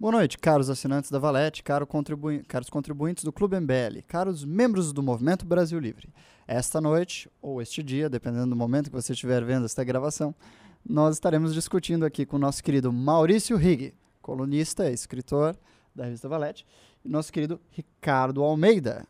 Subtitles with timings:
[0.00, 4.94] Boa noite, caros assinantes da Valete, caro contribui caros contribuintes do Clube MBL, caros membros
[4.94, 6.08] do Movimento Brasil Livre.
[6.48, 10.34] Esta noite, ou este dia, dependendo do momento que você estiver vendo esta gravação,
[10.82, 13.92] nós estaremos discutindo aqui com o nosso querido Maurício Rigg,
[14.22, 15.54] colunista e escritor
[15.94, 16.66] da revista Valete,
[17.04, 19.06] e nosso querido Ricardo Almeida,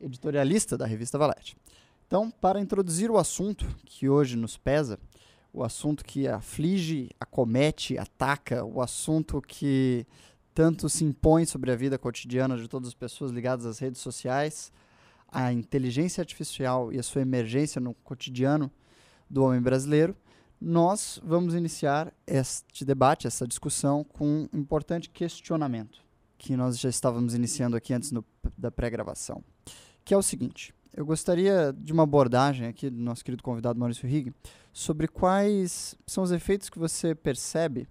[0.00, 1.56] editorialista da revista Valete.
[2.08, 4.98] Então, para introduzir o assunto que hoje nos pesa,
[5.52, 10.06] o assunto que aflige, acomete, ataca, o assunto que
[10.54, 14.72] tanto se impõe sobre a vida cotidiana de todas as pessoas ligadas às redes sociais,
[15.28, 18.70] a inteligência artificial e a sua emergência no cotidiano
[19.28, 20.16] do homem brasileiro,
[20.60, 26.04] nós vamos iniciar este debate, essa discussão, com um importante questionamento
[26.36, 28.24] que nós já estávamos iniciando aqui antes no,
[28.56, 29.42] da pré-gravação,
[30.04, 34.08] que é o seguinte: eu gostaria de uma abordagem aqui do nosso querido convidado Maurício
[34.08, 34.32] Rigg
[34.72, 37.88] sobre quais são os efeitos que você percebe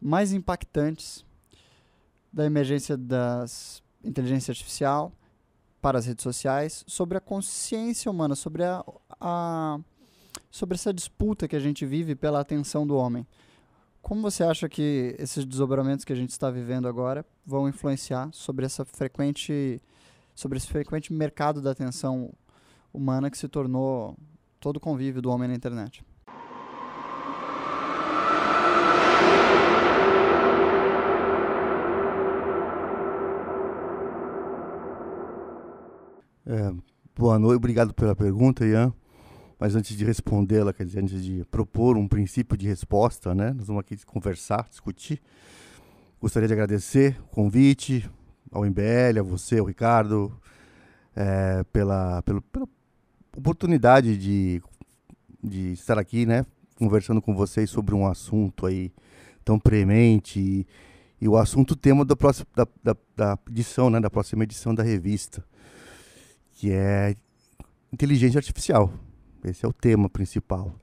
[0.00, 1.24] mais impactantes
[2.32, 5.12] da emergência das inteligência artificial
[5.80, 8.84] para as redes sociais, sobre a consciência humana, sobre a,
[9.20, 9.78] a
[10.50, 13.26] sobre essa disputa que a gente vive pela atenção do homem.
[14.00, 18.64] Como você acha que esses desdobramentos que a gente está vivendo agora vão influenciar sobre
[18.64, 19.80] essa frequente
[20.38, 22.32] sobre esse frequente mercado da atenção
[22.94, 24.16] humana que se tornou
[24.60, 26.04] todo o convívio do homem na internet.
[36.46, 36.72] É,
[37.16, 38.94] boa noite, obrigado pela pergunta, Ian.
[39.58, 43.66] Mas antes de respondê-la, quer dizer, antes de propor um princípio de resposta, né, nós
[43.66, 45.20] vamos aqui conversar, discutir.
[46.20, 48.08] Gostaria de agradecer o convite,
[48.50, 50.32] ao MBL, a você, ao Ricardo,
[51.14, 52.42] é, pela, pela,
[53.36, 54.62] oportunidade de,
[55.42, 56.44] de estar aqui, né,
[56.76, 58.92] conversando com vocês sobre um assunto aí
[59.44, 60.66] tão premente e,
[61.20, 64.82] e o assunto tema da próxima da, da, da, edição, né, da próxima edição da
[64.82, 65.44] revista,
[66.52, 67.14] que é
[67.92, 68.92] inteligência artificial.
[69.44, 70.74] Esse é o tema principal.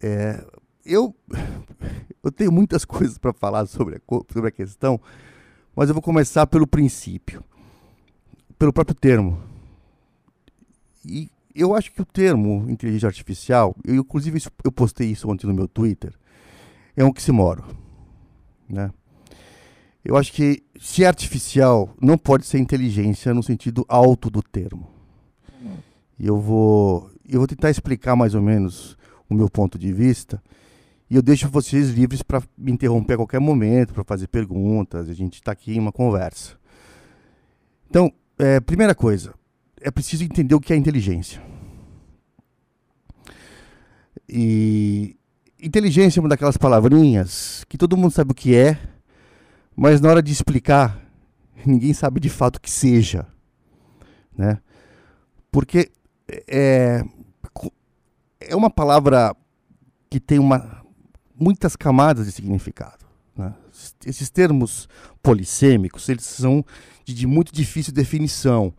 [0.00, 0.44] É,
[0.84, 1.14] eu
[2.22, 4.00] eu tenho muitas coisas para falar sobre a,
[4.32, 5.00] sobre a questão,
[5.76, 7.44] mas eu vou começar pelo princípio,
[8.58, 9.38] pelo próprio termo.
[11.04, 15.52] E eu acho que o termo inteligência artificial, eu inclusive eu postei isso ontem no
[15.52, 16.14] meu Twitter,
[16.96, 17.62] é um oximoro,
[18.66, 18.90] né?
[20.02, 24.88] Eu acho que se é artificial, não pode ser inteligência no sentido alto do termo.
[26.18, 28.96] E eu vou, eu vou tentar explicar mais ou menos
[29.28, 30.40] o meu ponto de vista
[31.08, 35.08] e eu deixo vocês livres para me interromper a qualquer momento, para fazer perguntas.
[35.08, 36.56] A gente está aqui em uma conversa.
[37.88, 39.32] Então, é, primeira coisa,
[39.80, 41.40] é preciso entender o que é inteligência.
[44.28, 45.16] E
[45.62, 48.78] inteligência é uma daquelas palavrinhas que todo mundo sabe o que é,
[49.76, 51.00] mas na hora de explicar,
[51.64, 53.26] ninguém sabe de fato o que seja.
[54.36, 54.58] Né?
[55.52, 55.92] Porque
[56.48, 57.04] é,
[58.40, 59.34] é uma palavra
[60.10, 60.75] que tem uma
[61.38, 63.04] muitas camadas de significado.
[63.36, 63.52] Né?
[64.04, 64.88] Esses termos
[65.22, 66.64] polissêmicos, eles são
[67.04, 68.72] de, de, muito difícil definição.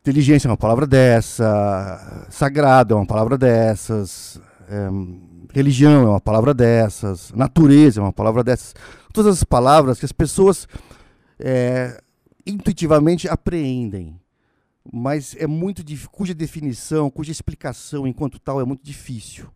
[0.00, 4.88] Inteligência é uma palavra dessa, sagrado é uma palavra dessas, é,
[5.52, 8.74] religião é uma palavra dessas, natureza é uma palavra dessas.
[9.12, 10.66] Todas as palavras que as pessoas
[11.38, 12.02] é,
[12.46, 14.18] intuitivamente apreendem,
[14.90, 19.46] mas é muito cuja definição, cuja explicação enquanto tal é muito difícil,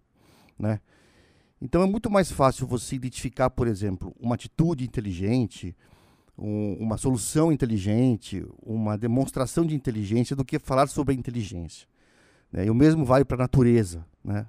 [0.58, 0.78] né?
[1.60, 5.74] Então é muito mais fácil você identificar, por exemplo, uma atitude inteligente,
[6.36, 11.88] um, uma solução inteligente, uma demonstração de inteligência do que falar sobre a inteligência.
[12.52, 12.66] Né?
[12.66, 14.04] E o mesmo vale para a natureza.
[14.22, 14.46] Né?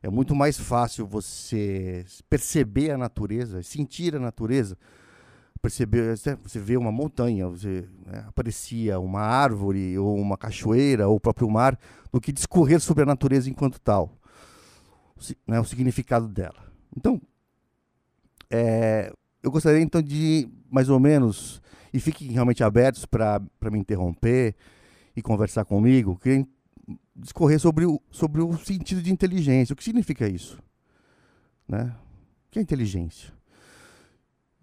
[0.00, 4.78] É muito mais fácil você perceber a natureza, sentir a natureza,
[5.60, 11.20] perceber, você vê uma montanha, você né, aparecia uma árvore ou uma cachoeira ou o
[11.20, 11.76] próprio mar,
[12.12, 14.16] do que discorrer sobre a natureza enquanto tal
[15.46, 16.72] né, o significado dela.
[16.96, 17.20] Então,
[18.50, 19.12] é,
[19.42, 21.60] eu gostaria então de, mais ou menos,
[21.92, 23.40] e fiquem realmente abertos para
[23.70, 24.54] me interromper
[25.16, 26.20] e conversar comigo,
[27.14, 29.72] discorrer sobre o, sobre o sentido de inteligência.
[29.72, 30.62] O que significa isso?
[31.68, 31.94] Né?
[32.48, 33.32] O que é inteligência?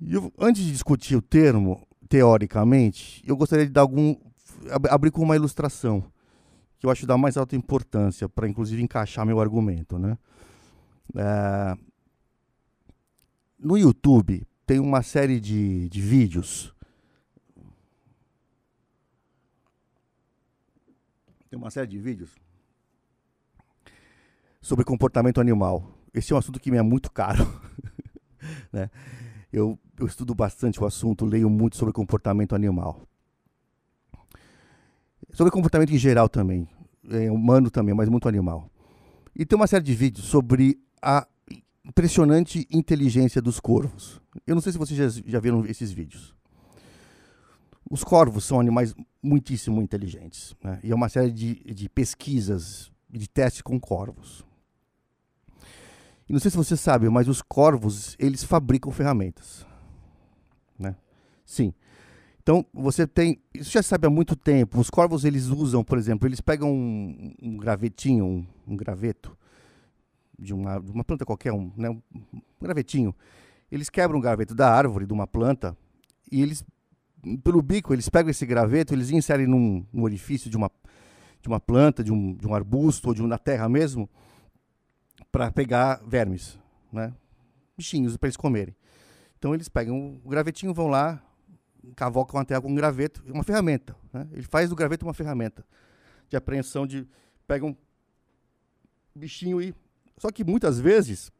[0.01, 4.15] Eu, antes de discutir o termo, teoricamente, eu gostaria de dar algum
[4.89, 6.03] abrir com uma ilustração
[6.77, 10.17] que eu acho da mais alta importância para, inclusive, encaixar meu argumento, né?
[11.15, 11.77] É,
[13.59, 16.73] no YouTube tem uma série de, de vídeos.
[21.49, 22.35] Tem uma série de vídeos
[24.61, 25.91] sobre comportamento animal.
[26.13, 27.45] Esse é um assunto que me é muito caro.
[28.71, 28.89] né?
[29.51, 33.07] eu, eu estudo bastante o assunto, leio muito sobre comportamento animal.
[35.31, 36.67] Sobre comportamento em geral também,
[37.09, 38.69] é, humano também, mas muito animal.
[39.35, 41.27] E tem uma série de vídeos sobre a
[41.85, 44.21] impressionante inteligência dos corvos.
[44.47, 46.33] Eu não sei se vocês já, já viram esses vídeos.
[47.89, 50.55] Os corvos são animais muitíssimo inteligentes.
[50.63, 50.79] Né?
[50.81, 54.45] E é uma série de, de pesquisas, de testes com corvos.
[56.27, 59.65] E não sei se você sabe, mas os corvos, eles fabricam ferramentas.
[60.79, 60.95] Né?
[61.45, 61.73] Sim.
[62.41, 63.39] Então, você tem.
[63.53, 64.79] Isso já sabe há muito tempo.
[64.79, 69.37] Os corvos, eles usam, por exemplo, eles pegam um, um gravetinho, um, um, graveto,
[70.37, 72.01] de uma, de uma planta qualquer, um, né, um
[72.61, 73.15] gravetinho.
[73.71, 75.75] Eles quebram um graveto da árvore, de uma planta,
[76.31, 76.63] e eles,
[77.43, 80.71] pelo bico, eles pegam esse graveto, eles inserem num, num orifício de uma,
[81.41, 84.09] de uma planta, de um, de um arbusto, ou de uma terra mesmo,
[85.31, 86.59] para pegar vermes,
[86.91, 87.13] né?
[87.77, 88.75] bichinhos para eles comerem.
[89.37, 91.21] Então eles pegam o gravetinho, vão lá,
[91.95, 93.95] cavocam a terra com um graveto, uma ferramenta.
[94.11, 94.27] Né?
[94.31, 95.65] Ele faz do graveto uma ferramenta
[96.29, 97.07] de apreensão de
[97.47, 97.75] pegam um
[99.19, 99.75] bichinho e
[100.23, 101.33] só que muitas vezes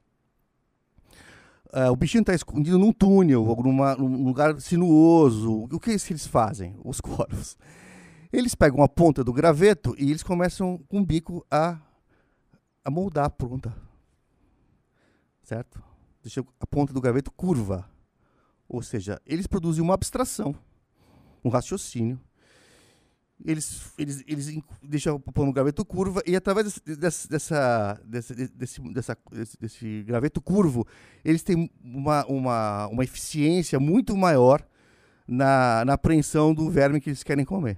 [1.67, 5.69] uh, o bichinho está escondido num túnel numa, num lugar sinuoso.
[5.71, 6.75] O que eles fazem?
[6.83, 7.57] Os corvos.
[8.29, 11.79] Eles pegam a ponta do graveto e eles começam com o bico a
[12.83, 13.73] a moldar a ponta.
[15.43, 15.81] Certo?
[16.21, 17.89] Deixa a ponta do graveto curva.
[18.67, 20.53] Ou seja, eles produzem uma abstração,
[21.41, 22.19] um raciocínio.
[23.45, 29.17] Eles, eles, eles deixam o no graveto curva e através desse, dessa, desse, desse, dessa,
[29.31, 30.87] desse, desse graveto curvo,
[31.25, 34.65] eles têm uma, uma, uma eficiência muito maior
[35.27, 37.77] na, na apreensão do verme que eles querem comer.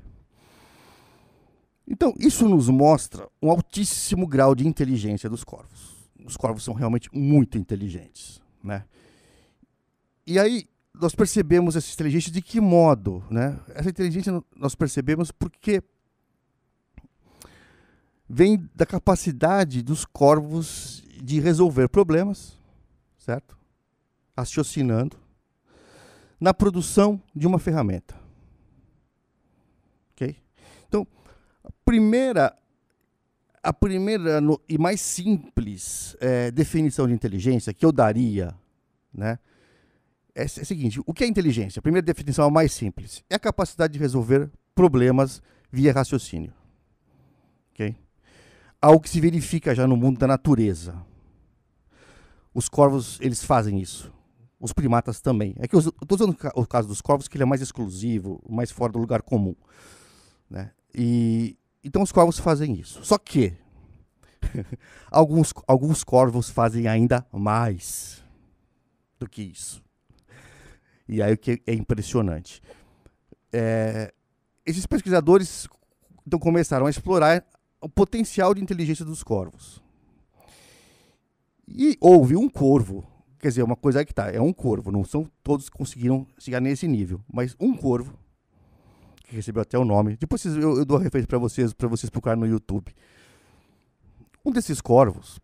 [1.88, 5.96] Então, isso nos mostra um altíssimo grau de inteligência dos corvos.
[6.26, 8.42] Os corvos são realmente muito inteligentes.
[8.64, 8.84] Né?
[10.26, 10.68] E aí,
[11.00, 13.24] nós percebemos essa inteligência de que modo?
[13.30, 13.60] Né?
[13.70, 15.84] Essa inteligência nós percebemos porque
[18.28, 22.58] vem da capacidade dos corvos de resolver problemas,
[23.18, 23.58] certo?
[24.36, 25.18] Raciocinando,
[26.40, 28.16] na produção de uma ferramenta.
[30.12, 30.36] Ok?
[30.88, 31.08] Então,
[31.84, 32.58] primeira,
[33.64, 38.54] a primeira no, e mais simples é, definição de inteligência que eu daria,
[39.14, 39.40] né,
[40.36, 41.80] é, é a seguinte: o que é inteligência?
[41.80, 45.42] A primeira definição é a mais simples: é a capacidade de resolver problemas
[45.72, 46.54] via raciocínio.
[47.72, 47.96] Ok?
[48.82, 50.96] Algo que se verifica já no mundo da natureza.
[52.54, 54.14] Os corvos, eles fazem isso.
[54.60, 55.56] Os primatas também.
[55.60, 58.72] É que eu estou usando o caso dos corvos, que ele é mais exclusivo, mais
[58.72, 59.56] fora do lugar comum.
[60.50, 60.72] Né?
[60.94, 63.04] E, então os corvos fazem isso.
[63.04, 63.54] Só que
[65.12, 68.24] alguns, alguns corvos fazem ainda mais
[69.20, 69.85] do que isso.
[71.07, 72.62] E aí o que é impressionante.
[73.54, 74.13] É,
[74.66, 75.68] esses pesquisadores
[76.25, 77.46] então começaram a explorar
[77.80, 79.81] o potencial de inteligência dos corvos.
[81.68, 83.06] E houve um corvo,
[83.40, 86.60] quer dizer, uma coisa que tá, é um corvo, não são todos que conseguiram chegar
[86.60, 88.18] nesse nível, mas um corvo
[89.24, 90.18] que recebeu até o nome.
[90.18, 92.94] Depois eu, eu dou a referência para vocês, para vocês procurarem no YouTube.
[94.44, 95.40] Um desses corvos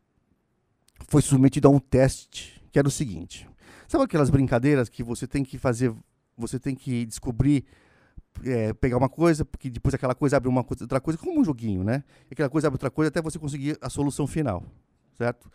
[1.07, 3.47] foi submetido a um teste que era o seguinte:
[3.91, 5.93] sabe aquelas brincadeiras que você tem que fazer,
[6.37, 7.65] você tem que descobrir,
[8.45, 11.43] é, pegar uma coisa, porque depois aquela coisa abre uma coisa, outra coisa, como um
[11.43, 12.03] joguinho, né?
[12.31, 14.63] Aquela coisa abre outra coisa até você conseguir a solução final,
[15.17, 15.51] certo?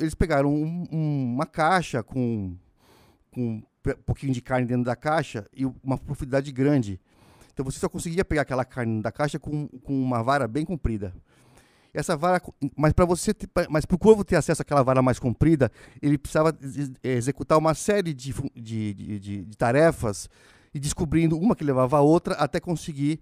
[0.00, 2.56] Eles pegaram um, um, uma caixa com,
[3.30, 7.00] com um pouquinho de carne dentro da caixa e uma profundidade grande.
[7.52, 11.14] Então você só conseguia pegar aquela carne da caixa com, com uma vara bem comprida.
[11.94, 12.42] Essa vara,
[12.76, 13.32] mas para você,
[13.70, 15.70] mas para o corvo ter acesso àquela vara mais comprida,
[16.02, 16.52] ele precisava
[17.04, 20.28] executar uma série de, de, de, de, tarefas
[20.74, 23.20] e descobrindo uma que levava a outra até conseguir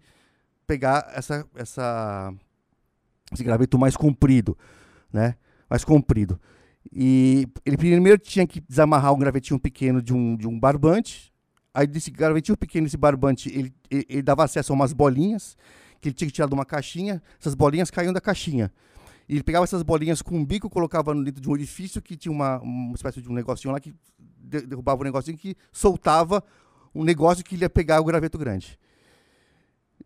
[0.67, 2.33] pegar essa, essa,
[3.31, 4.57] esse graveto mais comprido,
[5.13, 5.37] né?
[5.69, 6.41] Mais comprido.
[6.91, 11.33] E ele primeiro tinha que desamarrar um gravetinho pequeno de um, de um barbante,
[11.75, 15.57] Aí desse gravetinho pequeno, esse barbante, ele, ele, ele, dava acesso a umas bolinhas
[16.03, 17.23] que ele tinha que tirar de uma caixinha.
[17.41, 18.71] Essas bolinhas caíam da caixinha.
[19.29, 22.33] E ele pegava essas bolinhas com um bico, colocava dentro de um orifício que tinha
[22.33, 23.95] uma, uma espécie de um negocinho lá que
[24.41, 26.43] derrubava um negocinho que soltava
[26.93, 28.77] um negócio que ele ia pegar o graveto grande.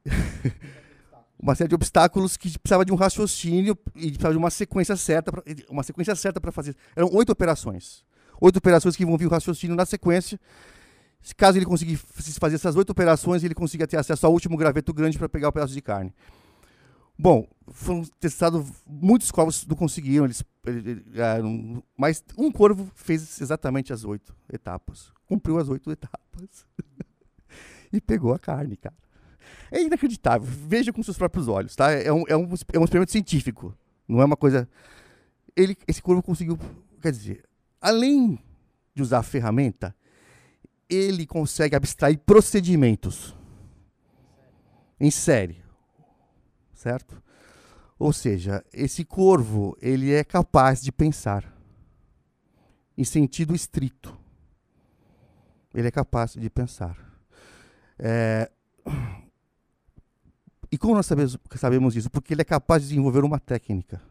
[1.40, 5.32] uma série de obstáculos que precisava de um raciocínio e precisava de uma sequência certa,
[5.32, 6.76] pra, uma sequência certa para fazer.
[6.94, 8.04] Eram oito operações.
[8.38, 10.38] Oito operações que envolviam o raciocínio na sequência
[11.34, 12.04] Caso ele conseguisse
[12.38, 15.52] fazer essas oito operações, ele consiga ter acesso ao último graveto grande para pegar o
[15.52, 16.14] pedaço de carne.
[17.18, 21.02] Bom, foram testados, muitos corvos não conseguiram, eles, ele-
[21.42, 25.10] não- mas um corvo fez exatamente as oito etapas.
[25.26, 26.66] Cumpriu as oito etapas.
[27.92, 28.94] e pegou a carne, cara.
[29.70, 30.46] É inacreditável.
[30.46, 31.90] Veja com seus próprios olhos, tá?
[31.90, 33.74] É um, é um, é um experimento científico.
[34.06, 34.68] Não é uma coisa.
[35.56, 36.58] Ele, esse corvo conseguiu.
[37.00, 37.44] Quer dizer,
[37.80, 38.38] além
[38.94, 39.94] de usar a ferramenta,
[40.88, 43.36] ele consegue abstrair procedimentos
[44.98, 45.62] em série,
[46.74, 47.22] certo?
[47.98, 51.52] Ou seja, esse corvo ele é capaz de pensar
[52.96, 54.16] em sentido estrito.
[55.74, 56.96] Ele é capaz de pensar.
[57.98, 58.50] É,
[60.70, 62.10] E como nós sabemos, sabemos isso?
[62.10, 64.02] Porque ele é capaz de desenvolver uma técnica.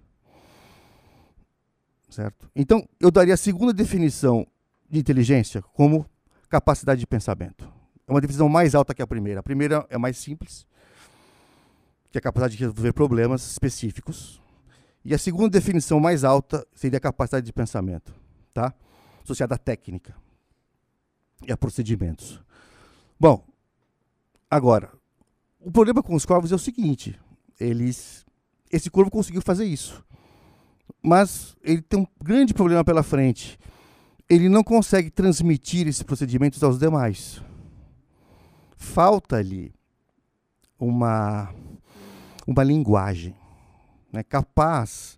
[2.10, 2.50] Certo?
[2.56, 4.48] Então, eu daria a segunda definição
[4.90, 6.10] de inteligência como
[6.50, 7.72] capacidade de pensamento.
[8.08, 9.40] É uma definição mais alta que a primeira.
[9.40, 10.68] A primeira é mais simples,
[12.12, 14.42] que é a capacidade de resolver problemas específicos.
[15.04, 18.14] E a segunda definição mais alta seria a capacidade de pensamento,
[18.54, 18.74] tá?
[19.24, 20.16] Associada à técnica
[21.48, 22.42] e a procedimentos.
[23.20, 23.46] Bom,
[24.50, 24.92] agora,
[25.60, 27.20] o problema com os corvos é o seguinte:
[27.60, 28.26] eles,
[28.72, 30.04] esse corvo conseguiu fazer isso,
[31.02, 33.60] mas ele tem um grande problema pela frente.
[34.30, 37.42] Ele não consegue transmitir esses procedimentos aos demais.
[38.76, 39.74] Falta-lhe
[40.80, 41.54] uma
[42.48, 43.36] uma linguagem
[44.12, 45.18] né, capaz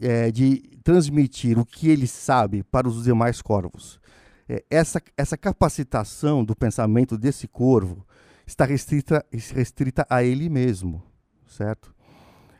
[0.00, 4.00] é, de transmitir o que ele sabe para os demais corvos.
[4.48, 8.06] É, essa, essa capacitação do pensamento desse corvo
[8.46, 11.02] está restrita, restrita a ele mesmo,
[11.46, 11.94] certo?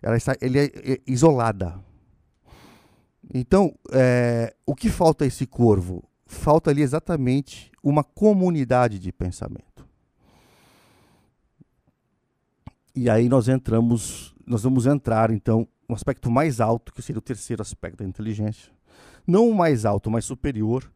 [0.02, 1.80] Ela está, ele é, é isolada.
[3.33, 6.04] Então, é, o que falta a esse corvo?
[6.26, 9.87] Falta ali exatamente uma comunidade de pensamento.
[12.95, 17.23] E aí nós entramos, nós vamos entrar então no aspecto mais alto, que seria o
[17.23, 18.73] terceiro aspecto da inteligência.
[19.26, 20.90] Não o mais alto, mas superior.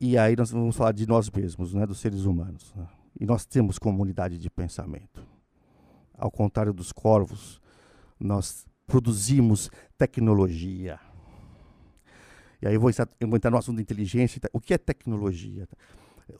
[0.00, 2.72] E aí nós vamos falar de nós mesmos, né, dos seres humanos.
[2.76, 2.86] Né?
[3.18, 5.26] E nós temos comunidade de pensamento.
[6.16, 7.60] Ao contrário dos corvos,
[8.20, 10.98] nós produzimos tecnologia.
[12.60, 14.40] E aí eu vou, entrar, eu vou entrar no assunto da inteligência.
[14.52, 15.68] O que é tecnologia?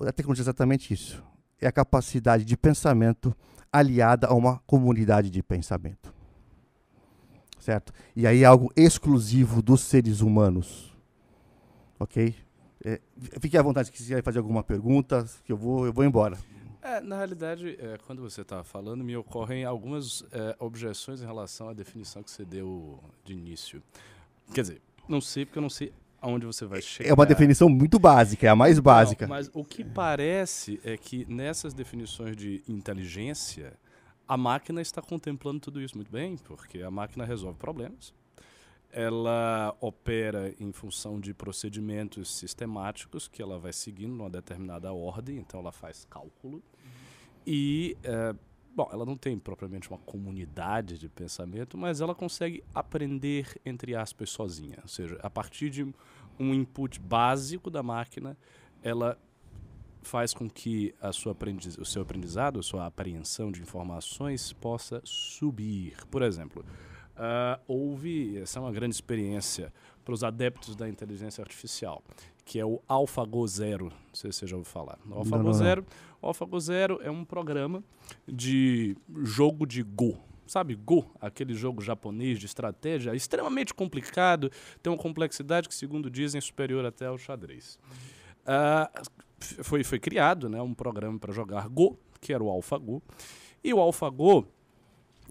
[0.00, 1.22] A tecnologia é exatamente isso.
[1.60, 3.34] É a capacidade de pensamento
[3.72, 6.12] aliada a uma comunidade de pensamento.
[7.58, 7.92] Certo?
[8.16, 10.96] E aí é algo exclusivo dos seres humanos.
[11.98, 12.34] Ok?
[12.84, 13.00] É,
[13.40, 16.38] fique à vontade se quiser fazer alguma pergunta, que eu vou, eu vou embora.
[16.80, 21.68] É, na realidade, é, quando você está falando, me ocorrem algumas é, objeções em relação
[21.68, 23.82] à definição que você deu de início.
[24.54, 27.10] Quer dizer, não sei porque eu não sei aonde você vai chegar.
[27.10, 29.26] É uma definição muito básica, é a mais básica.
[29.26, 33.74] Não, mas o que parece é que nessas definições de inteligência,
[34.26, 38.12] a máquina está contemplando tudo isso muito bem, porque a máquina resolve problemas.
[38.90, 45.60] Ela opera em função de procedimentos sistemáticos que ela vai seguindo numa determinada ordem, então
[45.60, 46.62] ela faz cálculo.
[47.46, 48.34] E, é,
[48.78, 54.30] bom, ela não tem propriamente uma comunidade de pensamento, mas ela consegue aprender, entre aspas,
[54.30, 54.78] sozinha.
[54.82, 55.82] Ou seja, a partir de
[56.38, 58.38] um input básico da máquina,
[58.80, 59.18] ela
[60.00, 65.00] faz com que a sua aprendiz, o seu aprendizado, a sua apreensão de informações possa
[65.04, 65.96] subir.
[66.06, 66.64] Por exemplo,
[67.16, 69.72] uh, houve, essa é uma grande experiência
[70.04, 72.00] para os adeptos da inteligência artificial,
[72.48, 73.84] que é o AlphaGo Zero.
[73.86, 74.98] Não sei se você já ouviu falar.
[75.06, 75.52] O AlphaGo Não, não.
[75.52, 75.84] Zero,
[76.22, 77.84] AlphaGo Zero é um programa
[78.26, 80.16] de jogo de Go.
[80.46, 84.50] Sabe, Go, aquele jogo japonês de estratégia, extremamente complicado,
[84.82, 87.78] tem uma complexidade que, segundo dizem, é superior até ao xadrez.
[89.38, 93.02] F- foi, foi criado né, um programa para jogar Go, que era o AlphaGo.
[93.62, 94.46] E o AlphaGo,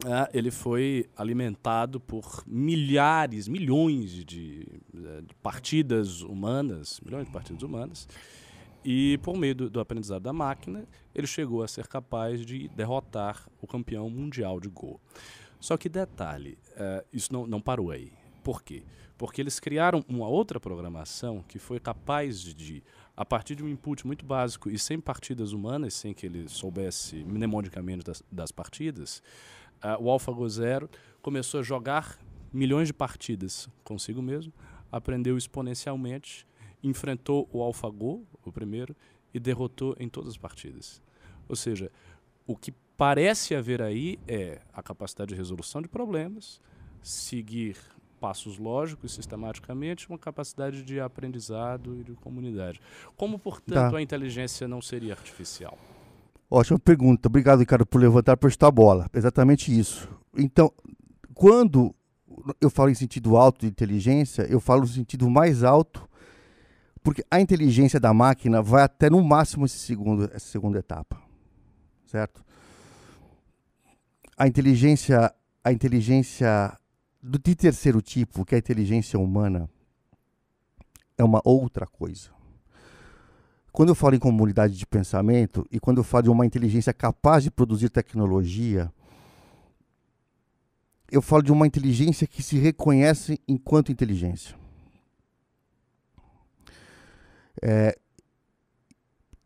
[0.06, 7.64] ah, ele foi alimentado por milhares, milhões de, eh, de partidas humanas, milhões de partidas
[7.64, 8.08] humanas.
[8.86, 10.86] E por meio do, do aprendizado da máquina,
[11.16, 15.02] ele chegou a ser capaz de derrotar o campeão mundial de Go.
[15.60, 18.12] Só que detalhe, eh, isso não, não parou aí.
[18.44, 18.84] Por quê?
[19.18, 22.84] Porque eles criaram uma outra programação que foi capaz de,
[23.16, 27.16] a partir de um input muito básico e sem partidas humanas, sem que ele soubesse
[27.26, 29.24] mnemonicamente das, das partidas,
[29.82, 30.90] ah, o AlphaGo Zero
[31.22, 32.18] começou a jogar
[32.54, 34.54] milhões de partidas consigo mesmo,
[34.92, 36.48] aprendeu exponencialmente,
[36.84, 38.96] enfrentou o AlphaGo, o primeiro,
[39.34, 41.02] e derrotou em todas as partidas.
[41.50, 41.92] Ou seja,
[42.46, 46.62] o que parece haver aí é a capacidade de resolução de problemas,
[47.02, 47.78] seguir
[48.20, 52.82] passos lógicos sistematicamente, uma capacidade de aprendizado e de comunidade.
[53.16, 53.98] Como, portanto, Tá.
[53.98, 55.78] a inteligência não seria artificial?
[56.50, 57.28] Ótima pergunta.
[57.28, 59.10] Obrigado, Ricardo, por levantar por esta bola.
[59.14, 60.10] Exatamente isso.
[60.36, 60.72] Então,
[61.34, 61.94] quando
[62.62, 66.08] eu falo em sentido alto de inteligência, eu falo no sentido mais alto,
[67.04, 71.22] porque a inteligência da máquina vai até no máximo esse segundo, essa segunda etapa,
[72.06, 72.46] certo?
[74.38, 76.78] A inteligência, a inteligência
[77.22, 79.70] do, de terceiro tipo, que é a inteligência humana,
[81.18, 82.37] é uma outra coisa.
[83.78, 87.44] Quando eu falo em comunidade de pensamento e quando eu falo de uma inteligência capaz
[87.44, 88.92] de produzir tecnologia,
[91.12, 94.56] eu falo de uma inteligência que se reconhece enquanto inteligência.
[97.62, 97.96] É,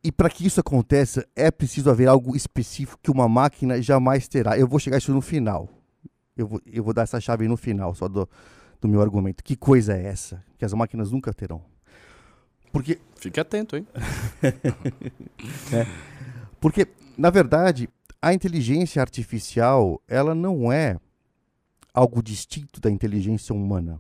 [0.01, 4.57] e para que isso aconteça, é preciso haver algo específico que uma máquina jamais terá.
[4.57, 5.67] Eu vou chegar isso no final.
[6.37, 8.29] Eu vou, eu vou dar essa chave no final, só do,
[8.79, 9.43] do meu argumento.
[9.43, 11.70] Que coisa é essa que as máquinas nunca terão?
[12.71, 12.99] Porque.
[13.15, 13.85] Fique atento, hein?
[15.73, 15.85] é,
[16.59, 16.87] porque,
[17.17, 17.87] na verdade,
[18.21, 20.97] a inteligência artificial, ela não é
[21.93, 23.99] algo distinto da inteligência humana.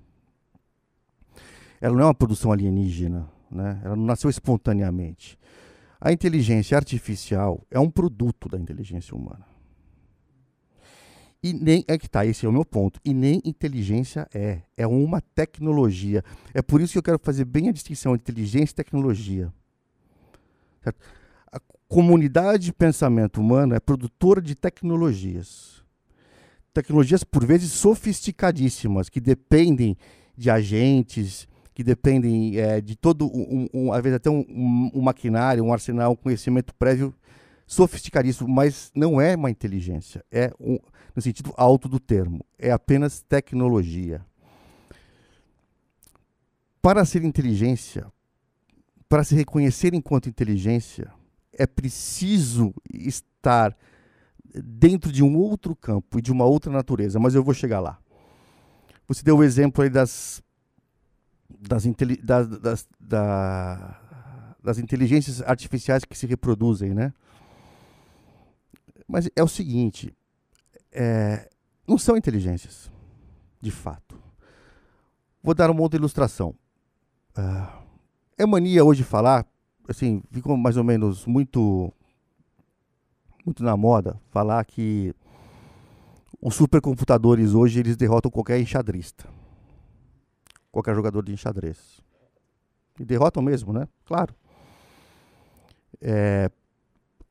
[1.79, 3.81] Ela não é uma produção alienígena, né?
[3.83, 5.37] ela não nasceu espontaneamente.
[5.99, 9.45] A inteligência artificial é um produto da inteligência humana.
[11.43, 12.99] E nem é que tá, esse é o meu ponto.
[13.03, 16.23] E nem inteligência é, é uma tecnologia.
[16.53, 19.51] É por isso que eu quero fazer bem a distinção entre inteligência e tecnologia.
[20.83, 20.99] Certo?
[21.51, 25.81] A comunidade de pensamento humano é produtora de tecnologias
[26.73, 29.97] tecnologias por vezes sofisticadíssimas, que dependem
[30.37, 34.45] de agentes, que dependem é, de todo, um, um, às vezes até um,
[34.93, 37.13] um, maquinário, um arsenal, um conhecimento prévio
[37.71, 44.25] sofisticadíssimo, mas não é uma inteligência, é no sentido alto do termo, é apenas tecnologia.
[46.81, 48.11] Para ser inteligência,
[49.07, 51.13] para se reconhecer enquanto inteligência,
[51.53, 53.73] é preciso estar
[54.53, 57.97] dentro de um outro campo e de uma outra natureza, mas eu vou chegar lá.
[59.07, 60.43] Você deu o exemplo aí das
[61.49, 61.85] das,
[62.23, 63.95] das, das,
[64.61, 67.13] das inteligências artificiais que se reproduzem, né?
[69.11, 70.15] Mas é o seguinte,
[70.89, 71.49] é,
[71.85, 72.89] não são inteligências,
[73.59, 74.17] de fato.
[75.43, 76.55] Vou dar uma outra ilustração.
[77.37, 77.83] Uh,
[78.37, 79.45] é mania hoje falar,
[79.85, 81.91] assim, ficou mais ou menos muito
[83.45, 85.13] muito na moda falar que
[86.39, 89.27] os supercomputadores hoje eles derrotam qualquer enxadrista.
[90.71, 91.99] Qualquer jogador de enxadrez.
[92.97, 93.89] E derrotam mesmo, né?
[94.05, 94.33] Claro.
[95.99, 96.49] É,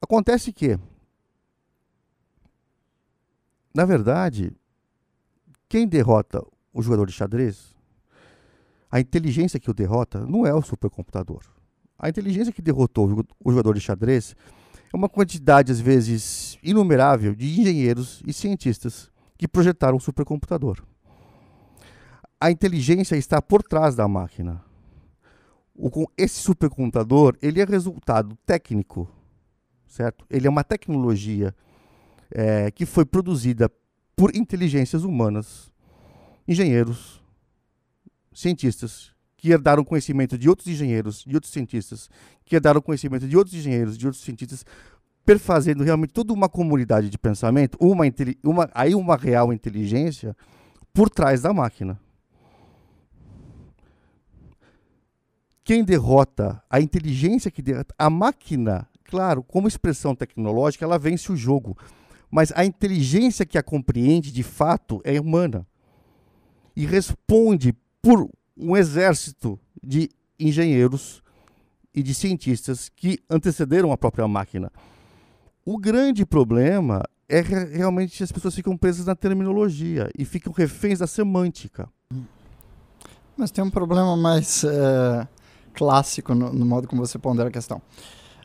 [0.02, 0.78] acontece que,
[3.74, 4.52] na verdade,
[5.68, 7.74] quem derrota o jogador de xadrez,
[8.90, 11.42] a inteligência que o derrota não é o supercomputador.
[11.98, 14.34] A inteligência que derrotou o jogador de xadrez
[14.92, 20.82] é uma quantidade, às vezes, inumerável de engenheiros e cientistas que projetaram um supercomputador.
[22.40, 24.64] A inteligência está por trás da máquina.
[25.74, 29.08] O, esse supercomputador ele é resultado técnico,
[29.86, 30.26] certo?
[30.28, 31.54] Ele é uma tecnologia
[32.30, 33.70] é, que foi produzida
[34.16, 35.72] por inteligências humanas,
[36.46, 37.22] engenheiros,
[38.32, 42.10] cientistas que herdaram conhecimento de outros engenheiros, de outros cientistas,
[42.44, 44.66] que herdaram conhecimento de outros engenheiros, de outros cientistas,
[45.24, 48.04] perfazendo realmente toda uma comunidade de pensamento, uma,
[48.44, 50.36] uma, aí uma real inteligência
[50.92, 51.98] por trás da máquina.
[55.64, 61.36] Quem derrota a inteligência que derrota a máquina, claro, como expressão tecnológica, ela vence o
[61.36, 61.78] jogo,
[62.30, 65.66] mas a inteligência que a compreende de fato é humana
[66.76, 71.22] e responde por um exército de engenheiros
[71.94, 74.70] e de cientistas que antecederam a própria máquina.
[75.64, 81.06] O grande problema é realmente as pessoas ficam presas na terminologia e ficam reféns da
[81.06, 81.88] semântica.
[83.36, 85.26] Mas tem um problema mais uh,
[85.74, 87.80] clássico no, no, modo como você pondera a questão.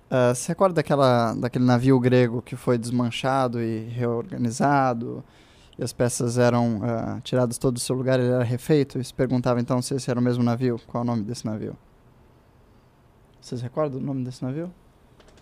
[0.05, 5.23] Uh, você recorda daquela, daquele navio grego que foi desmanchado e reorganizado?
[5.77, 9.13] e as peças eram uh, tiradas todos do seu lugar, ele era refeito, e se
[9.13, 10.79] perguntava então se esse era o mesmo navio.
[10.87, 11.75] Qual é o nome desse navio?
[13.41, 14.71] Vocês recordam o nome desse navio?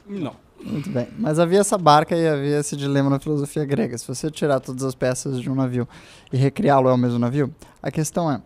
[0.07, 0.35] Não.
[0.61, 1.07] Muito bem.
[1.17, 3.97] Mas havia essa barca e havia esse dilema na filosofia grega.
[3.97, 5.87] Se você tirar todas as peças de um navio
[6.31, 8.41] e recriá-lo é o mesmo navio, a questão é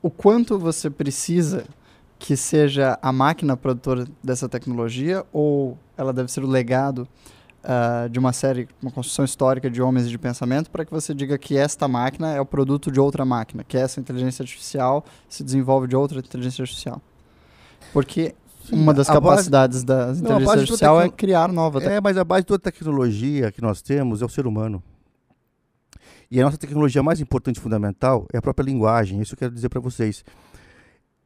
[0.00, 1.66] o quanto você precisa
[2.18, 7.08] que seja a máquina produtora dessa tecnologia ou ela deve ser o legado
[7.62, 11.36] uh, de uma série, uma construção histórica de homens de pensamento, para que você diga
[11.36, 15.86] que esta máquina é o produto de outra máquina, que essa inteligência artificial se desenvolve
[15.86, 17.00] de outra inteligência artificial.
[17.92, 18.34] Porque
[18.72, 22.46] uma das capacidades base, da inteligência artificial é criar nova É, mas a base de
[22.46, 24.82] toda tecnologia que nós temos é o ser humano.
[26.28, 29.20] E a nossa tecnologia mais importante e fundamental é a própria linguagem.
[29.20, 30.24] Isso eu quero dizer para vocês.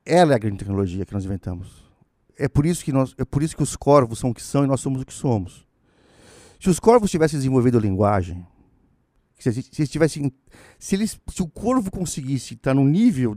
[0.05, 1.91] Ela é a grande tecnologia que nós inventamos.
[2.37, 4.65] É por isso que nós, é por isso que os corvos são o que são
[4.65, 5.67] e nós somos o que somos.
[6.59, 8.47] Se os corvos tivessem desenvolvido a linguagem,
[9.39, 10.33] se, se eles tivessem,
[10.79, 13.37] se eles, se o corvo conseguisse estar no nível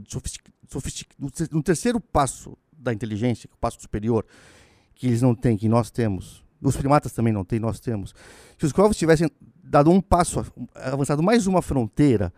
[1.50, 4.26] no terceiro passo da inteligência, o passo superior,
[4.94, 8.14] que eles não têm, que nós temos, os primatas também não têm, nós temos.
[8.58, 9.30] Se os corvos tivessem
[9.62, 12.32] dado um passo, avançado mais uma fronteira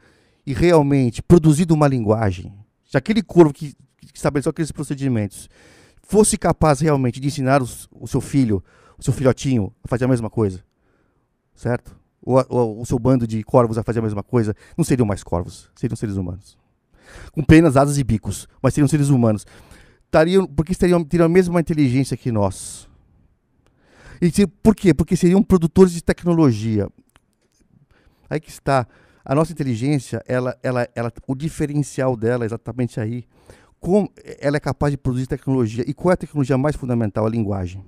[0.44, 2.52] e realmente produzido uma linguagem,
[2.84, 3.74] se aquele corvo que
[4.16, 5.48] estabeleceu aqueles procedimentos
[6.06, 8.62] fosse capaz realmente de ensinar os, o seu filho,
[8.96, 10.62] o seu filhotinho, a fazer a mesma coisa,
[11.54, 11.96] certo?
[12.22, 15.22] Ou, ou, o seu bando de corvos a fazer a mesma coisa, não seriam mais
[15.22, 16.56] corvos, seriam seres humanos.
[17.32, 19.44] Com penas, asas e bicos, mas seriam seres humanos.
[20.10, 22.88] Tariam, porque teriam, teriam a mesma inteligência que nós.
[24.20, 24.94] E por quê?
[24.94, 26.88] Porque seriam produtores de tecnologia.
[28.30, 28.86] Aí que está.
[29.24, 33.24] A nossa inteligência, ela, ela, ela, o diferencial dela é exatamente aí.
[33.86, 35.84] Como ela é capaz de produzir tecnologia.
[35.86, 37.24] E qual é a tecnologia mais fundamental?
[37.24, 37.84] A linguagem.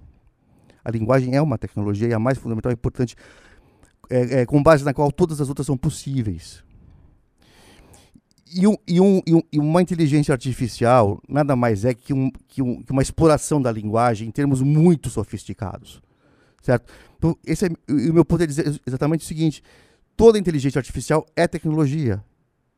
[0.85, 3.17] A linguagem é uma tecnologia e a mais fundamental importante,
[4.09, 6.63] é, é, com base na qual todas as outras são possíveis.
[8.55, 9.21] E, um, e, um,
[9.53, 14.29] e, uma inteligência artificial nada mais é que, um, que, que uma exploração da linguagem
[14.29, 16.01] em termos muito sofisticados.
[16.63, 16.93] Certo?
[17.17, 19.65] Então, esse é, o meu ponto é dizer exatamente o seguinte:
[20.17, 22.23] toda inteligência artificial é tecnologia.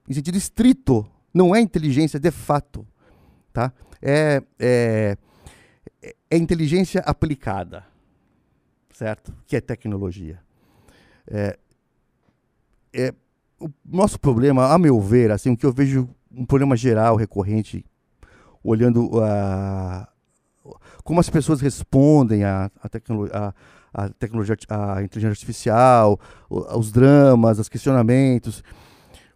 [0.08, 2.86] Em sentido estrito, não é inteligência de fato.
[3.52, 3.72] Tá?
[4.00, 5.16] É, é,
[6.30, 7.84] é inteligência aplicada,
[8.92, 9.34] certo?
[9.46, 10.40] Que é tecnologia.
[11.26, 11.58] É,
[12.92, 13.14] é,
[13.58, 17.84] o nosso problema, a meu ver, assim, o que eu vejo um problema geral, recorrente,
[18.62, 20.08] olhando a,
[21.02, 23.54] como as pessoas respondem à, tecno, a,
[23.92, 28.62] a tecnologia, a inteligência artificial, os dramas, os questionamentos.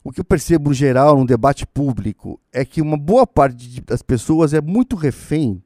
[0.05, 4.03] O que eu percebo no geral no debate público é que uma boa parte das
[4.03, 5.63] pessoas é muito refém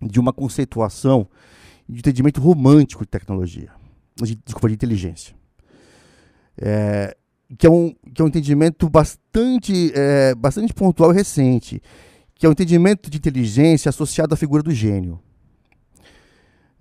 [0.00, 1.28] de uma conceituação
[1.86, 3.70] de entendimento romântico de tecnologia,
[4.16, 5.36] de, desculpa, de inteligência.
[6.56, 7.14] É,
[7.58, 11.82] que, é um, que é um entendimento bastante, é, bastante pontual e recente,
[12.34, 15.20] que é um entendimento de inteligência associado à figura do gênio.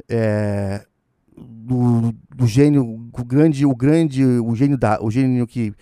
[0.08, 0.86] É,
[1.36, 5.74] do, do gênio, o grande, o grande, o gênio da, o gênio que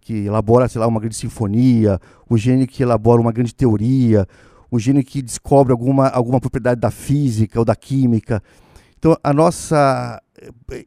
[0.00, 4.26] que elabora, sei lá, uma grande sinfonia, o gênio que elabora uma grande teoria,
[4.70, 8.42] o gênio que descobre alguma, alguma propriedade da física ou da química.
[8.98, 10.22] Então, a nossa.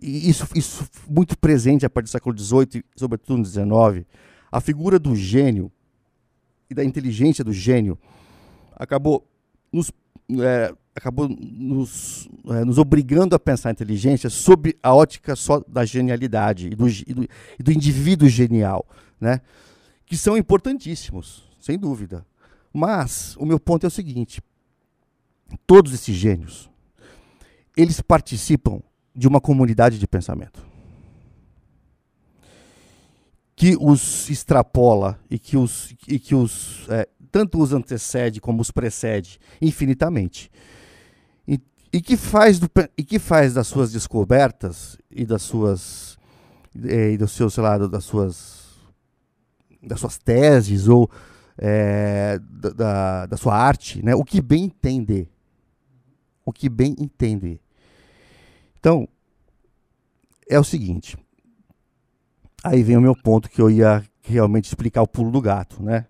[0.01, 4.05] Isso, isso muito presente a partir do século XVIII sobretudo, no XIX.
[4.51, 5.71] A figura do gênio
[6.69, 7.97] e da inteligência do gênio
[8.75, 9.27] acabou
[9.71, 9.91] nos,
[10.39, 15.85] é, acabou nos, é, nos obrigando a pensar a inteligência sob a ótica só da
[15.85, 17.23] genialidade e do, e do,
[17.59, 18.85] e do indivíduo genial,
[19.19, 19.41] né?
[20.05, 22.25] que são importantíssimos, sem dúvida.
[22.71, 24.41] Mas o meu ponto é o seguinte:
[25.65, 26.69] todos esses gênios,
[27.75, 28.81] eles participam
[29.15, 30.73] de uma comunidade de pensamento
[33.55, 38.71] que os extrapola e que os, e que os é, tanto os antecede como os
[38.71, 40.51] precede infinitamente
[41.93, 46.17] e, que faz do, e que faz das suas descobertas e das suas
[46.83, 48.63] é, e dos seus sei lá das suas
[49.81, 51.09] das suas teses ou
[51.57, 52.39] é,
[52.75, 54.15] da, da sua arte, né?
[54.15, 55.29] O que bem entender.
[56.43, 57.61] O que bem entender.
[58.79, 59.07] Então,
[60.49, 61.17] é o seguinte.
[62.63, 66.07] Aí vem o meu ponto que eu ia realmente explicar o pulo do gato, né?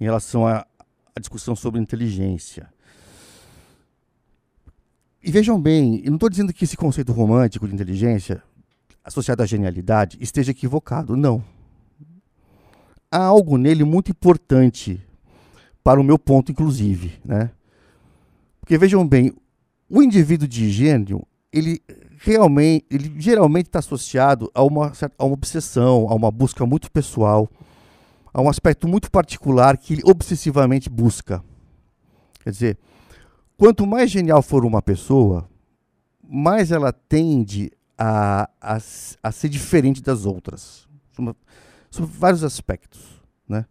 [0.00, 0.64] Em relação à
[1.18, 2.72] discussão sobre inteligência.
[5.24, 8.42] E vejam bem, eu não estou dizendo que esse conceito romântico de inteligência
[9.02, 11.42] associado à genialidade esteja equivocado, não
[13.14, 15.00] há algo nele muito importante
[15.84, 17.52] para o meu ponto, inclusive, né?
[18.60, 19.32] Porque vejam bem,
[19.88, 21.80] o indivíduo de gênio, ele
[22.18, 27.48] realmente, ele geralmente está associado a uma, a uma obsessão, a uma busca muito pessoal,
[28.32, 31.44] a um aspecto muito particular que ele obsessivamente busca.
[32.42, 32.78] Quer dizer,
[33.56, 35.48] quanto mais genial for uma pessoa,
[36.22, 38.78] mais ela tende a, a,
[39.22, 40.88] a ser diferente das outras
[41.90, 43.66] sobre vários aspectos, né?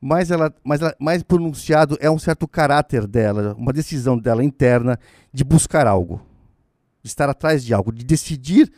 [0.00, 4.98] Mas ela, mas ela, mais pronunciado é um certo caráter dela, uma decisão dela interna
[5.32, 6.20] de buscar algo,
[7.02, 8.72] de estar atrás de algo, de decidir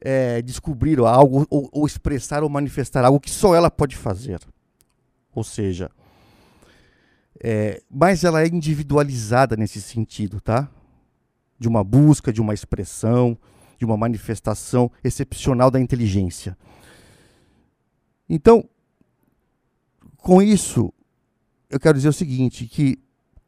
[0.00, 4.40] é, descobrir algo ou, ou expressar ou manifestar algo que só ela pode fazer.
[5.34, 5.90] Ou seja,
[7.46, 10.66] é, mas ela é individualizada nesse sentido, tá?
[11.58, 13.36] De uma busca, de uma expressão,
[13.78, 16.56] de uma manifestação excepcional da inteligência.
[18.26, 18.66] Então,
[20.16, 20.90] com isso,
[21.68, 22.98] eu quero dizer o seguinte, que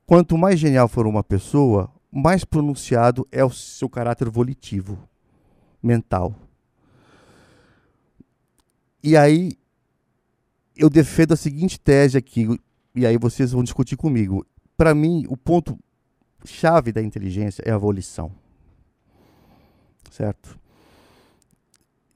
[0.04, 5.08] quanto mais genial for uma pessoa, mais pronunciado é o seu caráter volitivo,
[5.82, 6.36] mental.
[9.02, 9.52] E aí
[10.76, 12.46] eu defendo a seguinte tese aqui,
[12.96, 14.44] e aí vocês vão discutir comigo.
[14.74, 15.78] Para mim, o ponto
[16.46, 18.32] chave da inteligência é a volição.
[20.10, 20.58] Certo?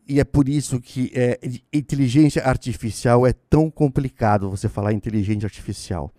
[0.09, 1.39] E é por isso que é,
[1.73, 6.13] inteligência artificial é tão complicado você falar inteligência artificial.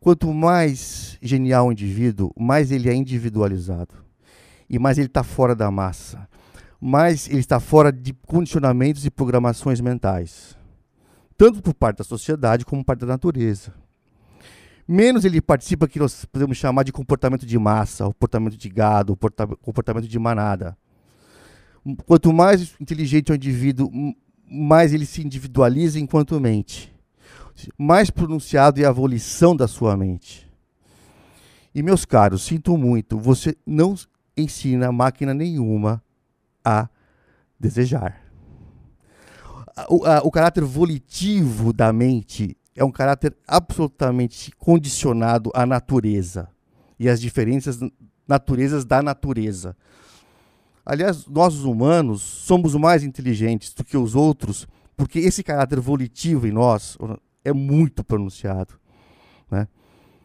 [0.00, 3.94] Quanto mais genial o indivíduo, mais ele é individualizado.
[4.70, 6.26] E mais ele está fora da massa.
[6.80, 10.56] Mais ele está fora de condicionamentos e programações mentais.
[11.36, 13.72] Tanto por parte da sociedade como por parte da natureza.
[14.90, 19.14] Menos ele participa que nós podemos chamar de comportamento de massa, comportamento de gado,
[19.60, 20.74] comportamento de manada.
[22.06, 23.90] Quanto mais inteligente é o indivíduo,
[24.50, 26.90] mais ele se individualiza enquanto mente.
[27.76, 30.50] Mais pronunciado é a volição da sua mente.
[31.74, 33.94] E meus caros, sinto muito, você não
[34.34, 36.02] ensina máquina nenhuma
[36.64, 36.88] a
[37.60, 38.22] desejar.
[39.88, 46.48] O, a, o caráter volitivo da mente é um caráter absolutamente condicionado à natureza
[46.96, 47.78] e às diferenças
[48.26, 49.76] naturezas da natureza.
[50.86, 56.46] Aliás, nós os humanos somos mais inteligentes do que os outros, porque esse caráter volitivo
[56.46, 56.96] em nós
[57.44, 58.74] é muito pronunciado.
[59.50, 59.66] Né?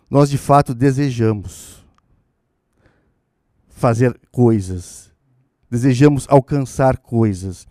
[0.07, 1.83] Nós de fato desejamos
[3.67, 5.11] fazer coisas,
[5.71, 7.67] desejamos alcançar coisas.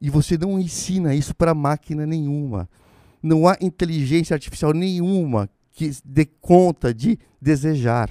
[0.00, 2.68] E você não ensina isso para máquina nenhuma.
[3.22, 8.10] Não há inteligência artificial nenhuma que dê conta de desejar.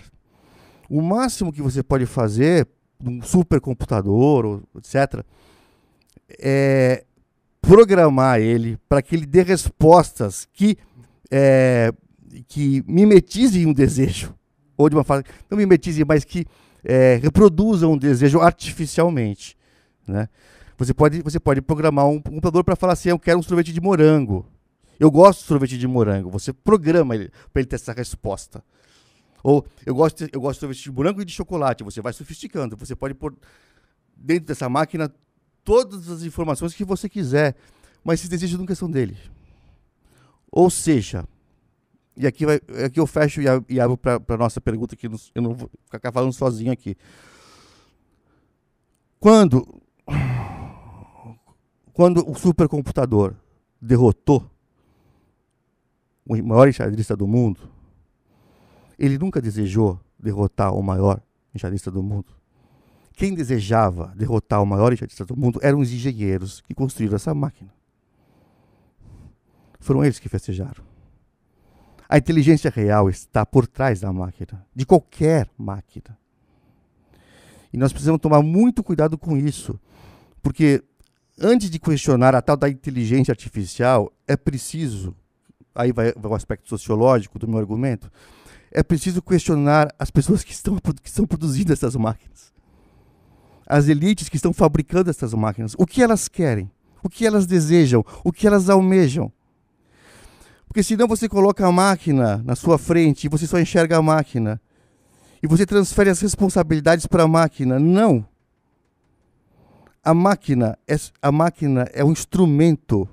[0.89, 2.67] O máximo que você pode fazer
[3.03, 5.23] um supercomputador, etc.,
[6.39, 7.03] é
[7.61, 10.77] programar ele para que ele dê respostas que,
[11.29, 11.91] é,
[12.47, 14.33] que mimetizem um desejo,
[14.75, 16.45] ou de uma forma, não mimetizem, mas que
[16.83, 19.55] é, reproduzam um desejo artificialmente.
[20.07, 20.27] Né?
[20.77, 23.79] Você, pode, você pode programar um computador para falar assim: eu quero um sorvete de
[23.79, 24.45] morango.
[25.01, 26.29] Eu gosto de sorvete de morango.
[26.29, 28.63] Você programa ele para ele ter essa resposta.
[29.43, 31.83] Ou eu gosto, eu gosto de sorvete de morango e de chocolate.
[31.83, 32.77] Você vai sofisticando.
[32.77, 33.35] Você pode pôr
[34.15, 35.11] dentro dessa máquina
[35.63, 37.55] todas as informações que você quiser.
[38.03, 39.17] Mas esses desejos nunca são dele.
[40.51, 41.27] Ou seja,
[42.15, 45.55] e aqui, vai, aqui eu fecho e abro para a nossa pergunta, que eu não
[45.55, 46.95] vou ficar falando sozinho aqui.
[49.19, 49.81] Quando,
[51.91, 53.33] quando o supercomputador
[53.81, 54.50] derrotou
[56.25, 57.69] o maior enxadrista do mundo,
[58.97, 61.21] ele nunca desejou derrotar o maior
[61.53, 62.33] enxadrista do mundo.
[63.13, 67.73] Quem desejava derrotar o maior enxadrista do mundo eram os engenheiros que construíram essa máquina.
[69.79, 70.83] Foram eles que festejaram.
[72.07, 76.17] A inteligência real está por trás da máquina, de qualquer máquina.
[77.73, 79.79] E nós precisamos tomar muito cuidado com isso,
[80.41, 80.83] porque
[81.39, 85.15] antes de questionar a tal da inteligência artificial, é preciso,
[85.73, 88.11] aí vai, vai o aspecto sociológico do meu argumento,
[88.71, 92.51] é preciso questionar as pessoas que estão, que estão produzindo essas máquinas.
[93.67, 95.75] As elites que estão fabricando essas máquinas.
[95.77, 96.71] O que elas querem?
[97.03, 98.05] O que elas desejam?
[98.23, 99.31] O que elas almejam?
[100.67, 104.61] Porque senão você coloca a máquina na sua frente e você só enxerga a máquina.
[105.43, 107.77] E você transfere as responsabilidades para a máquina.
[107.77, 108.25] Não.
[110.03, 113.07] A máquina é, a máquina é um instrumento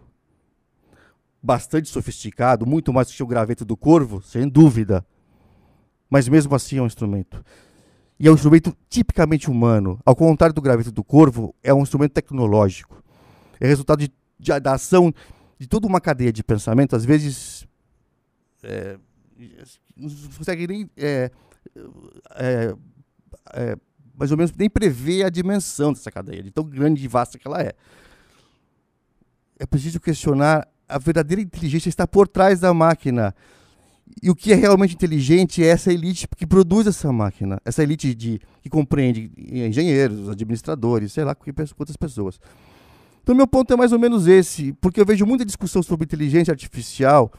[1.43, 5.05] bastante sofisticado, muito mais do que o graveto do corvo, sem dúvida
[6.09, 7.45] mas mesmo assim é um instrumento.
[8.19, 10.01] E é um instrumento tipicamente humano.
[10.05, 13.03] Ao contrário do graveto do corvo, é um instrumento tecnológico.
[13.61, 15.13] É resultado de, de, da ação
[15.59, 17.67] de toda uma cadeia de pensamento, às vezes
[18.63, 18.97] é,
[19.97, 21.33] não consegue nem é,
[22.37, 22.75] é,
[23.55, 23.77] é,
[24.17, 27.47] mais ou menos nem prever a dimensão dessa cadeia, de tão grande e vasta que
[27.47, 27.73] ela é.
[29.59, 33.35] É preciso questionar a verdadeira inteligência está por trás da máquina.
[34.23, 38.15] E o que é realmente inteligente é essa elite que produz essa máquina, essa elite
[38.15, 42.41] de, que compreende engenheiros, administradores, sei lá, quantas pessoas.
[43.23, 46.51] Então, meu ponto é mais ou menos esse, porque eu vejo muita discussão sobre inteligência
[46.51, 47.31] artificial,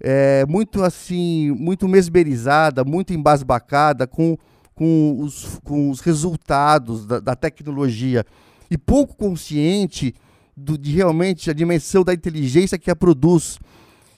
[0.00, 4.38] é, muito assim, muito mesmerizada, muito embasbacada com,
[4.74, 8.24] com, os, com os resultados da, da tecnologia
[8.70, 10.14] e pouco consciente
[10.56, 13.58] do, de realmente a dimensão da inteligência que a produz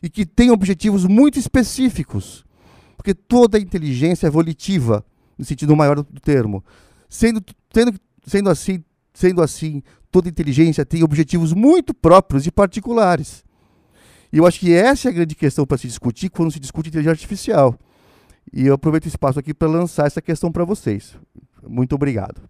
[0.02, 2.44] e que tem objetivos muito específicos.
[2.96, 5.04] Porque toda inteligência é volitiva,
[5.38, 6.64] no sentido maior do termo.
[7.08, 7.42] Sendo,
[7.72, 7.94] sendo,
[8.26, 13.44] sendo, assim, sendo assim, toda inteligência tem objetivos muito próprios e particulares.
[14.32, 16.88] E eu acho que essa é a grande questão para se discutir quando se discute
[16.88, 17.78] inteligência artificial.
[18.52, 21.16] E eu aproveito o espaço aqui para lançar essa questão para vocês.
[21.66, 22.42] Muito obrigado.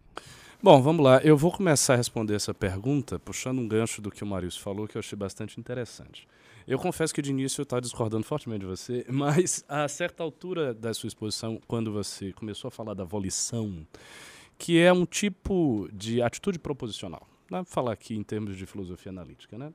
[0.64, 1.18] Bom, vamos lá.
[1.18, 4.88] Eu vou começar a responder essa pergunta puxando um gancho do que o Marius falou,
[4.88, 6.27] que eu achei bastante interessante.
[6.66, 10.72] Eu confesso que de início eu estava discordando fortemente de você, mas a certa altura
[10.72, 13.87] da sua exposição, quando você começou a falar da volição,
[14.57, 17.29] que é um tipo de atitude proposicional.
[17.50, 17.62] Né?
[17.66, 19.59] Falar aqui em termos de filosofia analítica.
[19.59, 19.70] Né?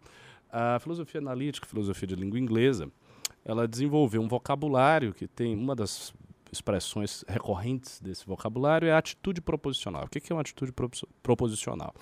[0.51, 2.89] A filosofia analítica, filosofia de língua inglesa,
[3.45, 6.11] ela desenvolveu um vocabulário que tem uma das
[6.51, 10.05] expressões recorrentes desse vocabulário é a atitude proposicional.
[10.05, 10.73] O que é uma atitude
[11.21, 11.93] proposicional?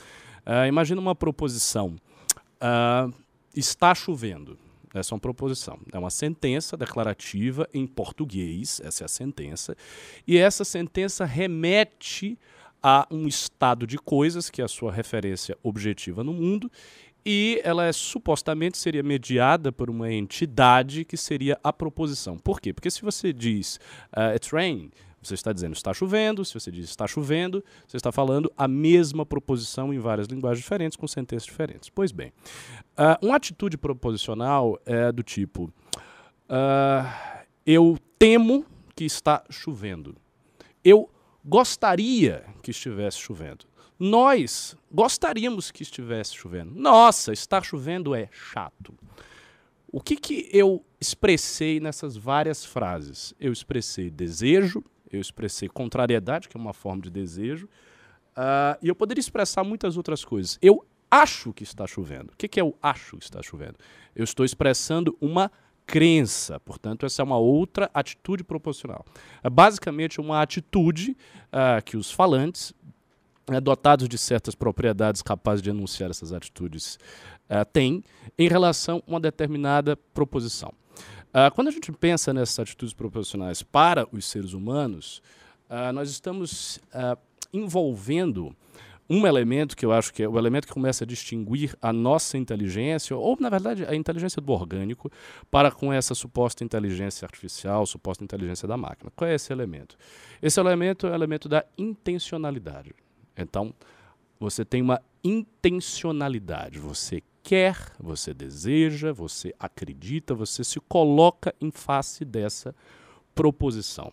[0.46, 1.96] Uh, imagina uma proposição.
[2.62, 3.14] Uh,
[3.56, 4.58] está chovendo.
[4.94, 5.80] Essa é uma proposição.
[5.92, 9.76] É uma sentença declarativa em português, essa é a sentença.
[10.26, 12.38] E essa sentença remete
[12.82, 16.72] a um estado de coisas, que é a sua referência objetiva no mundo,
[17.30, 22.38] e ela é, supostamente seria mediada por uma entidade que seria a proposição.
[22.38, 22.72] Por quê?
[22.72, 23.82] Porque se você diz
[24.16, 24.90] uh, it's rain,
[25.22, 29.26] você está dizendo está chovendo, se você diz está chovendo, você está falando a mesma
[29.26, 31.90] proposição em várias linguagens diferentes, com sentenças diferentes.
[31.90, 32.32] Pois bem,
[32.98, 40.16] uh, uma atitude proposicional é do tipo: uh, eu temo que está chovendo.
[40.82, 41.10] Eu
[41.44, 43.66] gostaria que estivesse chovendo.
[44.00, 46.72] Nós gostaríamos que estivesse chovendo.
[46.76, 48.94] Nossa, estar chovendo é chato.
[49.92, 53.34] O que, que eu expressei nessas várias frases?
[53.40, 57.68] Eu expressei desejo, eu expressei contrariedade, que é uma forma de desejo,
[58.38, 60.60] uh, e eu poderia expressar muitas outras coisas.
[60.62, 62.34] Eu acho que está chovendo.
[62.34, 63.76] O que, que eu acho que está chovendo?
[64.16, 65.52] Eu estou expressando uma
[65.86, 66.60] crença.
[66.60, 69.06] Portanto, essa é uma outra atitude proporcional.
[69.42, 71.16] É basicamente uma atitude
[71.48, 72.74] uh, que os falantes
[73.50, 77.00] é, dotados de certas propriedades capazes de enunciar essas atitudes
[77.50, 78.04] uh, têm
[78.38, 80.74] em relação a uma determinada proposição.
[81.30, 85.22] Uh, quando a gente pensa nessas atitudes proposicionais para os seres humanos,
[85.70, 86.80] uh, nós estamos
[87.54, 88.54] envolvendo
[89.10, 92.38] um elemento que eu acho que é o elemento que começa a distinguir a nossa
[92.38, 95.10] inteligência, ou na verdade a inteligência do orgânico,
[95.50, 99.10] para com essa suposta inteligência artificial, suposta inteligência da máquina.
[99.16, 99.98] Qual é esse elemento?
[100.42, 102.94] Esse elemento é o elemento da intencionalidade.
[103.38, 103.74] Então,
[104.40, 106.80] você tem uma intencionalidade.
[106.80, 112.76] Você quer, você deseja, você acredita, você se coloca em face dessa
[113.34, 114.12] proposição.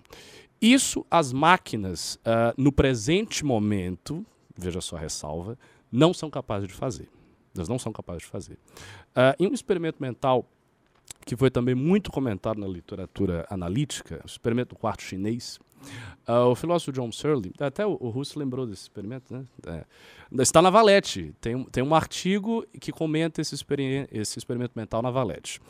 [0.61, 4.25] Isso as máquinas, uh, no presente momento,
[4.57, 5.59] veja só a ressalva,
[5.91, 7.09] não são capazes de fazer.
[7.55, 8.55] Elas não são capazes de fazer.
[8.55, 10.49] Uh, em um experimento mental
[11.25, 15.59] que foi também muito comentado na literatura analítica, o experimento do quarto chinês,
[16.27, 19.45] Uh, o filósofo John Searle, até o, Russo lembrou desse experimento, né?
[19.67, 19.85] É,
[20.43, 23.55] está na Valete, tem, tem um artigo que comenta esse,
[24.11, 25.61] esse experimento mental na Valete.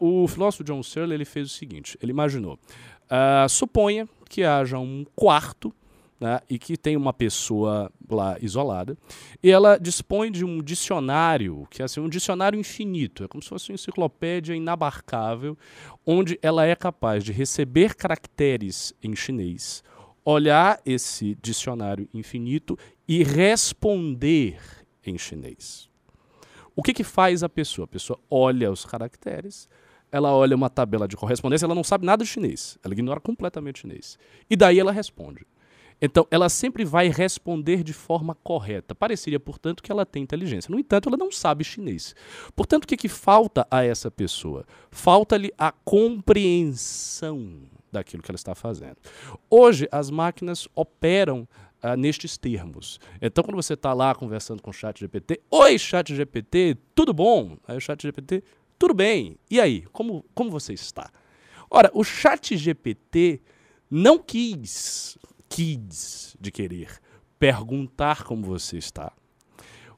[0.00, 2.58] Uh, o filósofo John Searle ele fez o seguinte: ele imaginou,
[3.04, 5.72] uh, suponha que haja um quarto
[6.20, 8.96] né, e que tem uma pessoa lá isolada,
[9.42, 13.48] e ela dispõe de um dicionário, que é assim, um dicionário infinito, é como se
[13.48, 15.56] fosse uma enciclopédia inabarcável,
[16.04, 19.82] onde ela é capaz de receber caracteres em chinês,
[20.24, 22.76] olhar esse dicionário infinito
[23.06, 24.58] e responder
[25.04, 25.88] em chinês.
[26.74, 27.84] O que, que faz a pessoa?
[27.86, 29.68] A pessoa olha os caracteres,
[30.10, 33.76] ela olha uma tabela de correspondência, ela não sabe nada de chinês, ela ignora completamente
[33.76, 34.18] o chinês.
[34.48, 35.46] E daí ela responde.
[36.00, 38.94] Então, ela sempre vai responder de forma correta.
[38.94, 40.70] Pareceria, portanto, que ela tem inteligência.
[40.70, 42.14] No entanto, ela não sabe chinês.
[42.54, 44.64] Portanto, o que, que falta a essa pessoa?
[44.90, 48.96] Falta-lhe a compreensão daquilo que ela está fazendo.
[49.50, 51.48] Hoje, as máquinas operam
[51.82, 53.00] ah, nestes termos.
[53.20, 57.56] Então, quando você está lá conversando com o chat GPT, Oi, chat GPT, tudo bom?
[57.66, 58.44] Aí o chat GPT,
[58.78, 59.36] tudo bem.
[59.50, 61.10] E aí, como, como você está?
[61.70, 63.40] Ora, o chat GPT
[63.90, 67.00] não quis kids de querer
[67.38, 69.12] perguntar como você está.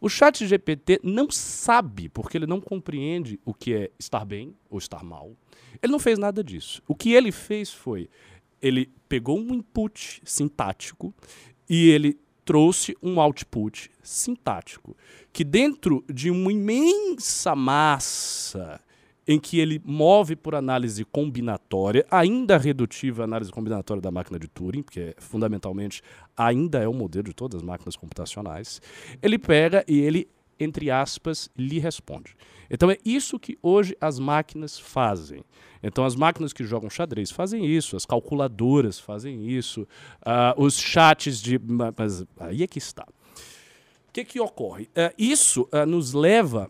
[0.00, 4.78] O chat GPT não sabe, porque ele não compreende o que é estar bem ou
[4.78, 5.36] estar mal.
[5.82, 6.82] Ele não fez nada disso.
[6.88, 8.08] O que ele fez foi,
[8.62, 11.14] ele pegou um input sintático
[11.68, 14.96] e ele trouxe um output sintático,
[15.32, 18.80] que dentro de uma imensa massa
[19.30, 24.48] em que ele move por análise combinatória, ainda redutiva a análise combinatória da máquina de
[24.48, 26.02] Turing, porque fundamentalmente
[26.36, 28.82] ainda é o modelo de todas as máquinas computacionais.
[29.22, 30.26] Ele pega e ele,
[30.58, 32.34] entre aspas, lhe responde.
[32.68, 35.44] Então é isso que hoje as máquinas fazem.
[35.80, 39.82] Então as máquinas que jogam xadrez fazem isso, as calculadoras fazem isso,
[40.22, 41.56] uh, os chats de.
[41.96, 43.06] Mas aí é que está.
[44.08, 44.86] O que, que ocorre?
[44.86, 46.68] Uh, isso uh, nos leva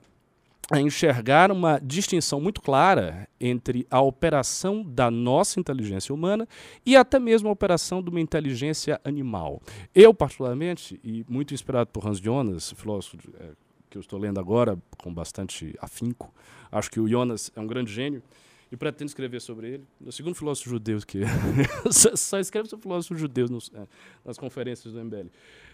[0.71, 6.47] a enxergar uma distinção muito clara entre a operação da nossa inteligência humana
[6.87, 9.61] e até mesmo a operação de uma inteligência animal.
[9.95, 13.51] Eu, particularmente, e muito inspirado por Hans Jonas, filósofo é,
[13.91, 16.33] que eu estou lendo agora com bastante afinco,
[16.71, 18.23] acho que o Jonas é um grande gênio
[18.71, 19.85] e pretendo escrever sobre ele.
[20.05, 21.21] O segundo filósofo judeu que
[22.16, 23.87] só escreve sobre filósofos judeus nos, é,
[24.25, 25.29] nas conferências do MBL.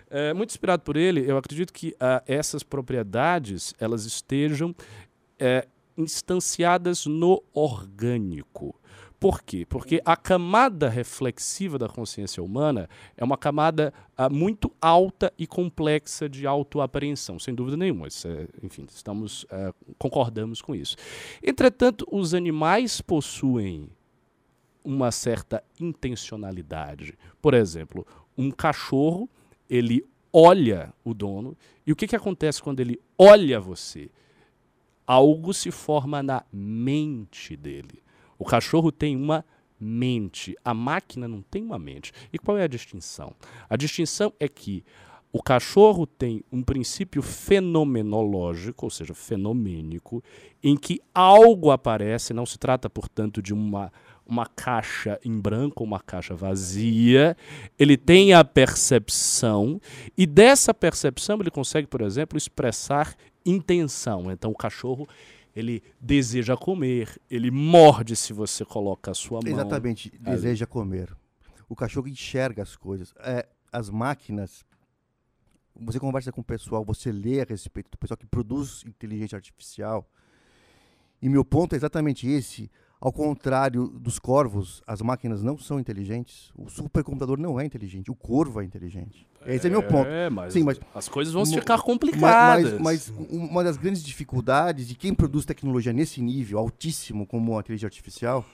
[0.09, 4.75] É, muito inspirado por ele, eu acredito que ah, essas propriedades elas estejam
[5.39, 5.67] é,
[5.97, 8.79] instanciadas no orgânico.
[9.19, 9.65] Por quê?
[9.65, 16.29] Porque a camada reflexiva da consciência humana é uma camada ah, muito alta e complexa
[16.29, 18.09] de autoapreensão, sem dúvida nenhuma.
[18.09, 20.97] Isso é, enfim, estamos ah, concordamos com isso.
[21.43, 23.89] Entretanto, os animais possuem
[24.85, 27.19] uma certa intencionalidade.
[27.41, 28.07] Por exemplo,
[28.37, 29.29] um cachorro
[29.69, 31.57] ele olha o dono.
[31.87, 34.11] E o que, que acontece quando ele olha você?
[35.07, 38.03] Algo se forma na mente dele.
[38.39, 39.45] O cachorro tem uma
[39.79, 42.13] mente, a máquina não tem uma mente.
[42.33, 43.35] E qual é a distinção?
[43.69, 44.85] A distinção é que
[45.33, 50.25] o cachorro tem um princípio fenomenológico, ou seja, fenomênico,
[50.63, 53.93] em que algo aparece, não se trata, portanto, de uma
[54.27, 57.37] uma caixa em branco, uma caixa vazia,
[57.79, 59.81] ele tem a percepção,
[60.19, 63.15] e dessa percepção ele consegue, por exemplo, expressar
[63.45, 64.31] intenção.
[64.33, 65.09] Então o cachorro
[65.57, 69.51] ele deseja comer, ele morde se você coloca a sua mão.
[69.51, 70.37] Exatamente, ali.
[70.37, 71.17] deseja comer.
[71.67, 73.15] O cachorro enxerga as coisas.
[73.21, 74.67] É, as máquinas,
[75.75, 80.07] você conversa com o pessoal, você lê a respeito do pessoal que produz inteligência artificial.
[81.23, 82.71] E meu ponto é exatamente esse
[83.07, 86.51] ao contrário dos corvos, as máquinas não são inteligentes.
[86.59, 88.11] O supercomputador não é inteligente.
[88.11, 89.25] O corvo é inteligente.
[89.47, 90.09] Esse é, meu ponto.
[90.09, 92.73] É, mas, Sim, mas as coisas vão ficar complicadas.
[92.81, 97.61] Mas, mas, uma das grandes dificuldades de quem produz tecnologia nesse nível altíssimo, como a
[97.61, 98.45] inteligência artificial,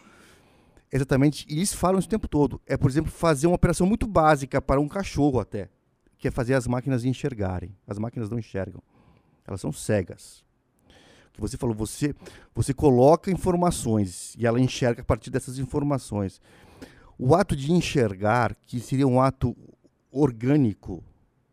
[0.92, 3.86] é exatamente, e eles falam isso o tempo todo, é, por exemplo, fazer uma operação
[3.86, 5.70] muito básica para um cachorro até,
[6.18, 7.74] que é fazer as máquinas enxergarem.
[7.86, 8.82] As máquinas não enxergam.
[9.46, 10.44] Elas são cegas
[11.32, 12.14] que você falou, você,
[12.54, 16.40] você coloca informações e ela enxerga a partir dessas informações.
[17.18, 19.56] O ato de enxergar, que seria um ato
[20.10, 21.02] orgânico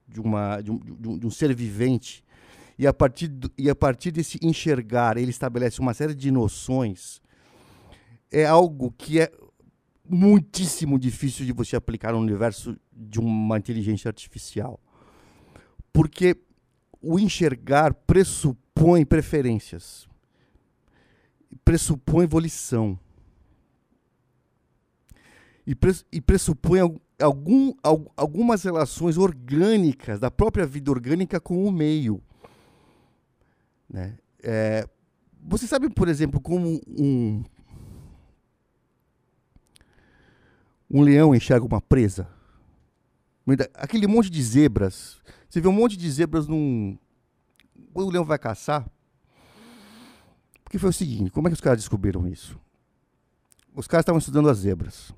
[0.07, 2.23] de, uma, de, um, de um, de um ser vivente,
[2.77, 7.21] e a, partir do, e a partir desse enxergar, ele estabelece uma série de noções,
[8.31, 9.31] é algo que é
[10.07, 14.79] muitíssimo difícil de você aplicar no universo de uma inteligência artificial.
[15.91, 16.35] Porque
[17.01, 20.07] o enxergar pressupõe preferências,
[21.63, 22.99] pressupõe volição
[26.11, 26.79] e, pressupõe
[27.19, 27.73] algum,
[28.17, 32.21] algumas relações orgânicas da própria vida orgânica com o meio.
[33.87, 34.17] Né?
[34.41, 34.87] É,
[35.41, 37.43] você sabe, por exemplo, como um,
[40.89, 42.27] um leão enxerga uma presa?
[43.75, 45.19] Aquele monte de zebras.
[45.49, 46.95] Você vê um monte de zebras num,
[47.91, 48.87] quando o leão vai caçar,
[50.63, 52.59] porque foi o seguinte, como é que os caras descobriram isso?
[53.75, 55.11] Os caras estavam estudando as zebras.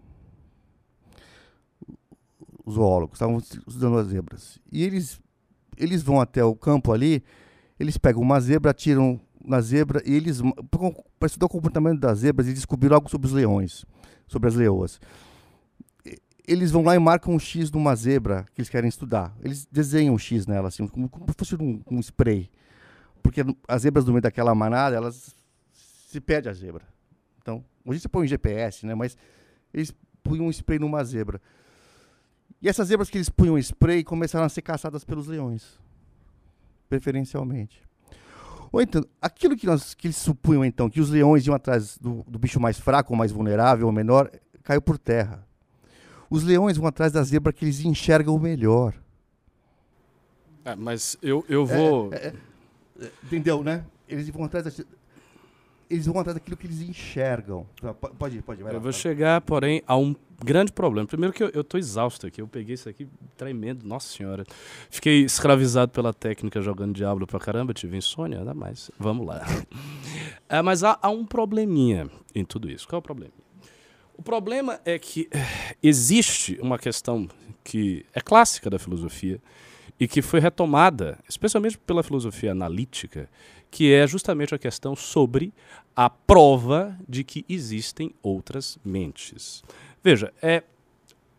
[2.65, 4.59] Os zoólogos estavam estudando as zebras.
[4.71, 5.19] E eles,
[5.75, 7.21] eles vão até o campo ali,
[7.77, 10.39] eles pegam uma zebra, atiram na zebra e eles,
[11.19, 13.85] para estudar o comportamento das zebras, eles descobriram algo sobre os leões,
[14.27, 14.97] sobre as leoas
[16.51, 19.33] eles vão lá e marcam um X numa zebra que eles querem estudar.
[19.41, 22.49] Eles desenham um X nela, assim, como, como se fosse um, um, spray.
[23.23, 25.35] Porque as zebras do meio daquela manada, elas
[25.73, 26.83] se perde a zebra.
[27.41, 28.93] Então, hoje você põe um GPS, né?
[28.93, 29.17] Mas
[29.73, 29.93] eles
[30.23, 31.41] punham um spray numa zebra.
[32.61, 35.79] E essas zebras que eles punham spray começaram a ser caçadas pelos leões.
[36.89, 37.81] Preferencialmente.
[38.71, 42.23] Ou então, aquilo que, nós, que eles supunham, então, que os leões iam atrás do,
[42.27, 44.31] do bicho mais fraco, mais vulnerável, ou menor,
[44.63, 45.45] caiu por terra.
[46.31, 48.93] Os leões vão atrás da zebra que eles enxergam melhor.
[50.63, 52.13] É, mas eu, eu vou.
[52.13, 52.33] É, é,
[53.01, 53.83] é, entendeu, né?
[54.07, 54.85] Eles vão atrás da,
[55.89, 57.67] eles vão atrás daquilo que eles enxergam.
[57.81, 58.65] Tá, pode ir, pode ir.
[58.65, 61.05] eu vou chegar, porém, a um grande problema.
[61.05, 62.41] Primeiro que eu, eu tô exausto aqui.
[62.41, 64.45] Eu peguei isso aqui tremendo, nossa senhora.
[64.89, 68.89] Fiquei escravizado pela técnica jogando Diablo pra caramba, tive insônia, nada mais.
[68.97, 69.41] Vamos lá.
[70.47, 72.87] É, mas há, há um probleminha em tudo isso.
[72.87, 73.33] Qual é o problema?
[74.17, 77.29] O problema é que eh, existe uma questão
[77.63, 79.41] que é clássica da filosofia
[79.99, 83.29] e que foi retomada, especialmente pela filosofia analítica,
[83.69, 85.53] que é justamente a questão sobre
[85.95, 89.63] a prova de que existem outras mentes.
[90.03, 90.63] Veja, é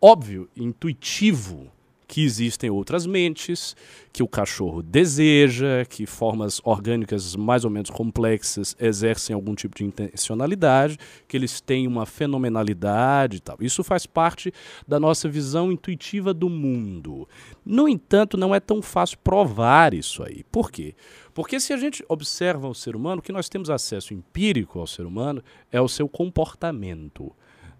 [0.01, 1.71] óbvio, intuitivo
[2.07, 3.75] que existem outras mentes,
[4.11, 9.83] que o cachorro deseja, que formas orgânicas mais ou menos complexas exercem algum tipo de
[9.83, 10.97] intencionalidade,
[11.27, 13.57] que eles têm uma fenomenalidade e tal.
[13.59, 14.53] Isso faz parte
[14.87, 17.27] da nossa visão intuitiva do mundo.
[17.65, 20.43] No entanto, não é tão fácil provar isso aí.
[20.51, 20.93] Por quê?
[21.33, 24.85] Porque se a gente observa o ser humano, o que nós temos acesso empírico ao
[24.85, 27.31] ser humano é o seu comportamento.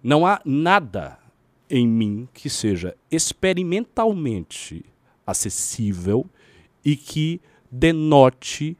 [0.01, 1.22] Não há nada
[1.69, 4.85] em mim que seja experimentalmente
[5.25, 6.25] acessível
[6.83, 7.41] e que
[7.71, 8.77] denote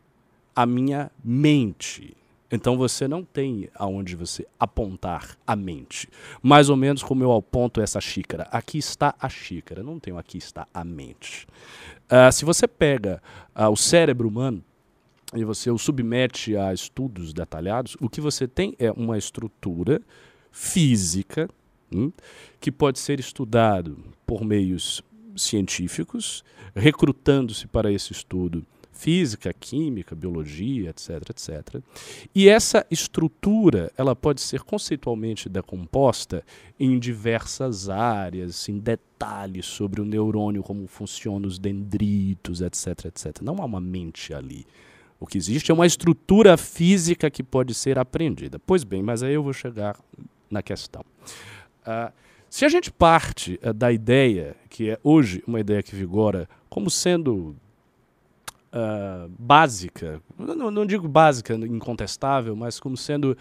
[0.56, 2.16] a minha mente.
[2.52, 6.08] Então você não tem aonde você apontar a mente.
[6.40, 8.44] Mais ou menos como eu aponto essa xícara.
[8.52, 11.48] Aqui está a xícara, não tenho aqui está a mente.
[12.06, 13.20] Uh, se você pega
[13.56, 14.64] uh, o cérebro humano
[15.34, 20.00] e você o submete a estudos detalhados, o que você tem é uma estrutura
[20.52, 21.50] física
[21.94, 22.12] hum,
[22.60, 25.02] que pode ser estudado por meios
[25.36, 26.44] científicos,
[26.76, 31.82] recrutando-se para esse estudo física, química, biologia, etc, etc.
[32.34, 36.44] E essa estrutura, ela pode ser conceitualmente decomposta
[36.80, 43.42] em diversas áreas, em detalhes sobre o neurônio, como funcionam os dendritos, etc, etc.
[43.42, 44.66] Não há uma mente ali.
[45.20, 48.60] O que existe é uma estrutura física que pode ser aprendida.
[48.60, 49.98] Pois bem, mas aí eu vou chegar
[50.50, 51.04] na questão.
[51.84, 52.12] Uh,
[52.50, 56.90] se a gente parte uh, da ideia, que é hoje uma ideia que vigora como
[56.90, 57.56] sendo
[58.74, 63.38] uh, básica, não, não, digo básica, incontestável, mas como sendo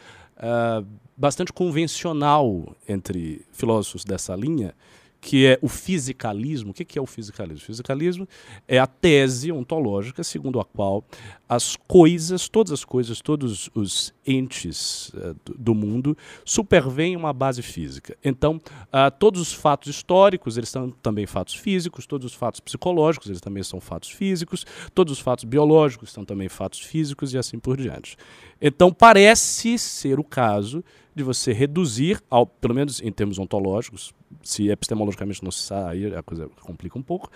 [1.16, 4.74] bastante convencional entre filósofos dessa linha,
[5.22, 6.72] que é o fisicalismo.
[6.72, 7.62] O que é o fisicalismo?
[7.62, 8.28] O fisicalismo
[8.66, 11.04] é a tese ontológica segundo a qual
[11.48, 18.16] as coisas, todas as coisas, todos os entes uh, do mundo supervêm uma base física.
[18.24, 23.28] Então, uh, todos os fatos históricos, eles são também fatos físicos, todos os fatos psicológicos,
[23.28, 27.60] eles também são fatos físicos, todos os fatos biológicos são também fatos físicos e assim
[27.60, 28.16] por diante.
[28.60, 30.82] Então, parece ser o caso
[31.14, 36.22] de você reduzir, ao, pelo menos em termos ontológicos, se epistemologicamente não se sair, a
[36.22, 37.30] coisa complica um pouco,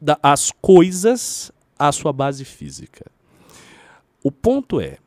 [0.00, 3.10] da, as coisas à sua base física.
[4.22, 4.98] O ponto é,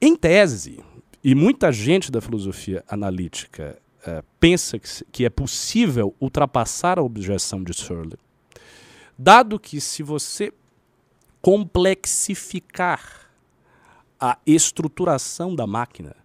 [0.00, 0.80] em tese,
[1.22, 7.62] e muita gente da filosofia analítica uh, pensa que, que é possível ultrapassar a objeção
[7.62, 8.18] de Searle,
[9.18, 10.52] dado que se você
[11.42, 13.30] complexificar
[14.18, 16.16] a estruturação da máquina,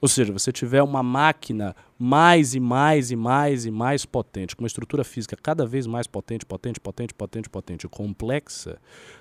[0.00, 4.62] ou seja, você tiver uma máquina mais e mais e mais e mais potente, com
[4.62, 8.78] uma estrutura física cada vez mais potente, potente, potente, potente, potente, complexa,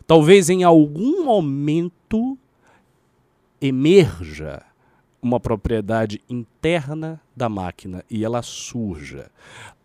[0.07, 2.37] talvez em algum momento
[3.61, 4.63] emerja
[5.21, 9.29] uma propriedade interna da máquina e ela surja.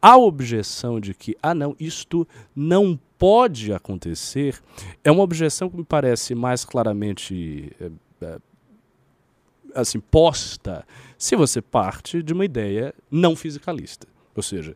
[0.00, 4.62] A objeção de que, ah, não, isto não pode acontecer,
[5.02, 7.90] é uma objeção que me parece mais claramente é,
[8.24, 8.38] é,
[9.74, 10.86] assim posta
[11.18, 14.06] se você parte de uma ideia não fisicalista.
[14.34, 14.72] Ou seja,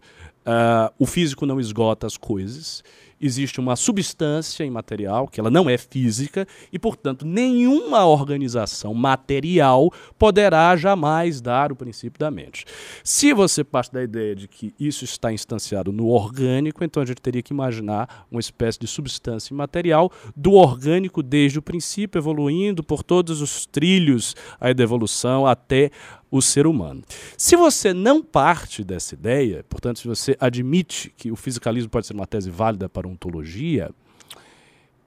[0.47, 2.83] uh, o físico não esgota as coisas
[3.21, 10.77] existe uma substância imaterial, que ela não é física, e, portanto, nenhuma organização material poderá
[10.77, 12.65] jamais dar o princípio da mente.
[13.03, 17.21] Se você parte da ideia de que isso está instanciado no orgânico, então a gente
[17.21, 23.03] teria que imaginar uma espécie de substância imaterial do orgânico desde o princípio, evoluindo por
[23.03, 25.91] todos os trilhos aí da evolução até
[26.31, 27.03] o ser humano.
[27.37, 32.15] Se você não parte dessa ideia, portanto, se você admite que o fisicalismo pode ser
[32.15, 33.91] uma tese válida para ontologia,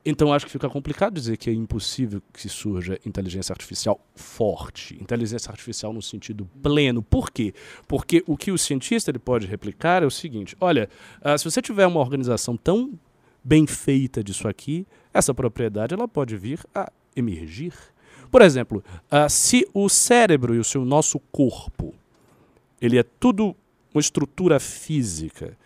[0.04, 5.52] então acho que fica complicado dizer que é impossível que surja inteligência artificial forte, inteligência
[5.52, 7.04] artificial no sentido pleno.
[7.04, 7.54] Por quê?
[7.88, 10.90] Porque o que o cientista ele pode replicar é o seguinte: olha,
[11.24, 12.94] uh, se você tiver uma organização tão
[13.44, 17.74] bem feita disso aqui, essa propriedade ela pode vir a emergir
[18.32, 21.94] por exemplo, uh, se o cérebro e o seu nosso corpo,
[22.82, 23.56] ele é tudo
[23.94, 25.58] uma estrutura física,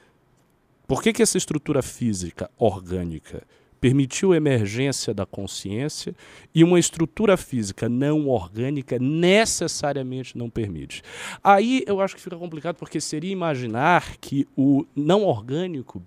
[0.87, 3.43] por que, que essa estrutura física orgânica
[3.79, 6.15] permitiu a emergência da consciência
[6.55, 11.03] e uma estrutura física não orgânica necessariamente não permite.
[11.43, 16.01] Aí eu acho que fica complicado porque seria imaginar que o não orgânico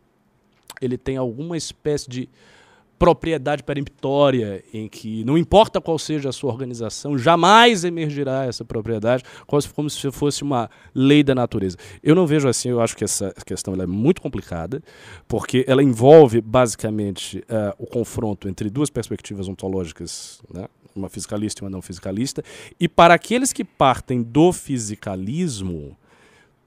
[0.80, 2.28] ele tem alguma espécie de
[2.98, 9.22] propriedade peremptória, em que não importa qual seja a sua organização, jamais emergirá essa propriedade,
[9.46, 11.76] como se fosse uma lei da natureza.
[12.02, 14.82] Eu não vejo assim, eu acho que essa questão é muito complicada,
[15.28, 20.66] porque ela envolve basicamente uh, o confronto entre duas perspectivas ontológicas, né?
[20.94, 22.42] uma fisicalista e uma não fisicalista,
[22.80, 25.96] e para aqueles que partem do fisicalismo,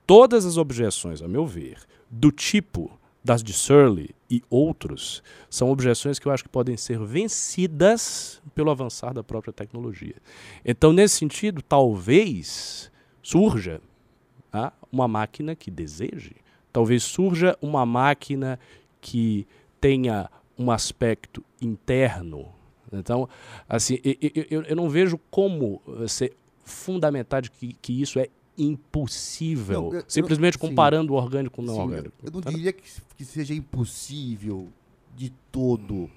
[0.08, 1.78] todas as objeções, a meu ver,
[2.10, 2.92] do tipo
[3.24, 8.72] das de Surley e outros são objeções que eu acho que podem ser vencidas pelo
[8.72, 10.16] avançar da própria tecnologia.
[10.64, 12.90] Então, nesse sentido, talvez
[13.22, 13.82] surja
[14.54, 16.38] ah, uma máquina que deseje,
[16.72, 18.58] talvez surja uma máquina
[19.02, 19.46] que
[19.82, 22.48] tenha um aspecto interno.
[22.94, 23.28] Então,
[23.68, 24.16] assim, eu,
[24.50, 29.84] eu, eu não vejo como ser fundamental que, que isso é impossível.
[29.84, 32.16] Não, eu, simplesmente eu, comparando sim, o orgânico com o não sim, orgânico.
[32.24, 32.50] Eu não tá?
[32.50, 32.84] diria que,
[33.18, 34.70] que seja impossível
[35.16, 36.10] de todo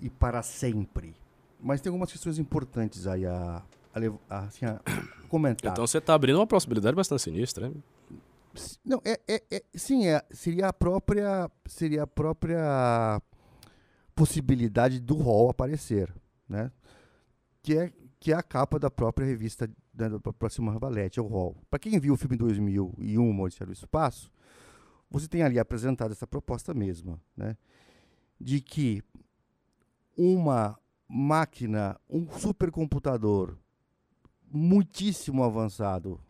[0.00, 1.14] e para sempre.
[1.60, 3.62] Mas tem algumas questões importantes aí a,
[3.94, 4.80] a, a, assim, a
[5.28, 5.72] comentar.
[5.72, 7.82] Então você está abrindo uma possibilidade bastante sinistra, hein?
[8.84, 13.20] Não, é, é, é, sim, é, seria a própria seria a própria
[14.14, 16.10] possibilidade do rol aparecer,
[16.48, 16.70] né?
[17.62, 21.26] Que é que é a capa da própria revista da, da próxima Valete, é o
[21.26, 21.56] rol.
[21.70, 24.30] Para quem viu o filme 2001, Odisseia do Espaço,
[25.10, 27.56] você tem ali apresentado essa proposta mesma, né?
[28.38, 29.02] De que
[30.16, 30.78] uma
[31.08, 33.56] máquina, um supercomputador
[34.50, 36.20] muitíssimo avançado,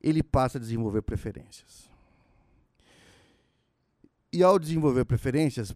[0.00, 1.90] ele passa a desenvolver preferências.
[4.32, 5.74] E ao desenvolver preferências,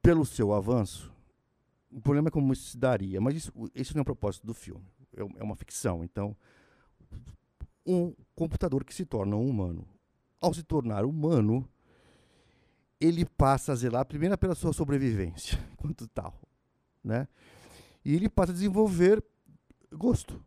[0.00, 1.12] pelo seu avanço,
[1.90, 4.54] o problema é como isso se daria, mas isso, isso não é o propósito do
[4.54, 4.86] filme,
[5.16, 6.04] é, é uma ficção.
[6.04, 6.36] Então,
[7.86, 9.86] um computador que se torna um humano,
[10.40, 11.68] ao se tornar humano,
[13.00, 16.40] ele passa a zelar primeiro pela sua sobrevivência, quanto tal,
[17.02, 17.28] né?
[18.04, 19.22] E ele passa a desenvolver
[19.92, 20.42] gosto.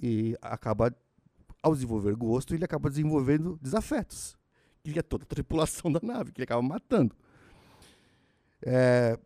[0.00, 0.94] E acaba,
[1.62, 4.36] ao desenvolver gosto, ele acaba desenvolvendo desafetos,
[4.82, 7.14] que é toda a tripulação da nave, que ele acaba matando.
[8.62, 9.18] É,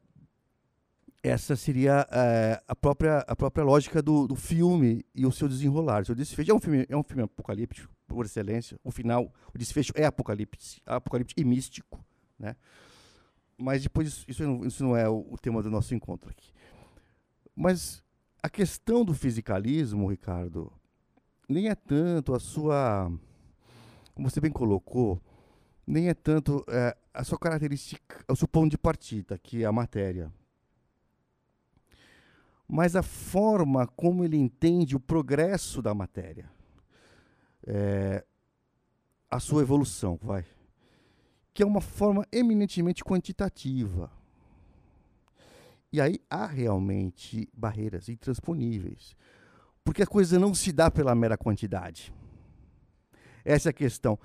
[1.23, 6.05] essa seria é, a, própria, a própria lógica do, do filme e o seu desenrolar.
[6.09, 8.79] O desfecho é um filme, é um filme apocalíptico, por excelência.
[8.85, 12.05] O final, o desfecho é apocalipse, apocalíptico e místico.
[12.39, 12.55] Né?
[13.57, 16.53] Mas depois, isso não, isso não é o, o tema do nosso encontro aqui.
[17.55, 18.03] Mas
[18.41, 20.73] a questão do fisicalismo, Ricardo,
[21.49, 23.11] nem é tanto a sua.
[24.15, 25.21] Como você bem colocou,
[25.85, 29.73] nem é tanto é, a sua característica, o seu ponto de partida, que é a
[29.73, 30.33] matéria
[32.69, 36.51] mas a forma como ele entende o progresso da matéria,
[37.67, 38.23] é,
[39.31, 40.45] a sua evolução, vai,
[41.55, 44.13] que é uma forma eminentemente quantitativa.
[45.91, 49.17] E aí há realmente barreiras intransponíveis,
[49.83, 52.13] porque a coisa não se dá pela mera quantidade.
[53.47, 54.19] Essa é a questão.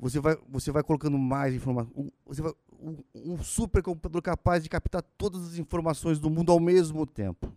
[0.00, 2.10] Você vai, você vai colocando mais informação.
[2.26, 7.06] Você vai, um, um supercomputador capaz de captar todas as informações do mundo ao mesmo
[7.06, 7.52] tempo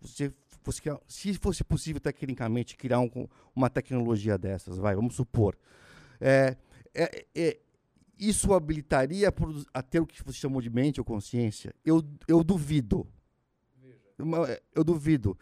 [0.00, 0.32] você
[0.62, 5.56] fosse, se fosse possível tecnicamente criar um, uma tecnologia dessas, vai, vamos supor,
[6.20, 6.56] é,
[6.94, 7.58] é, é,
[8.18, 9.32] isso habilitaria
[9.72, 11.74] a ter o que você chamou de mente ou consciência?
[11.84, 13.06] Eu, eu duvido.
[13.80, 14.60] Veja.
[14.74, 15.38] Eu duvido.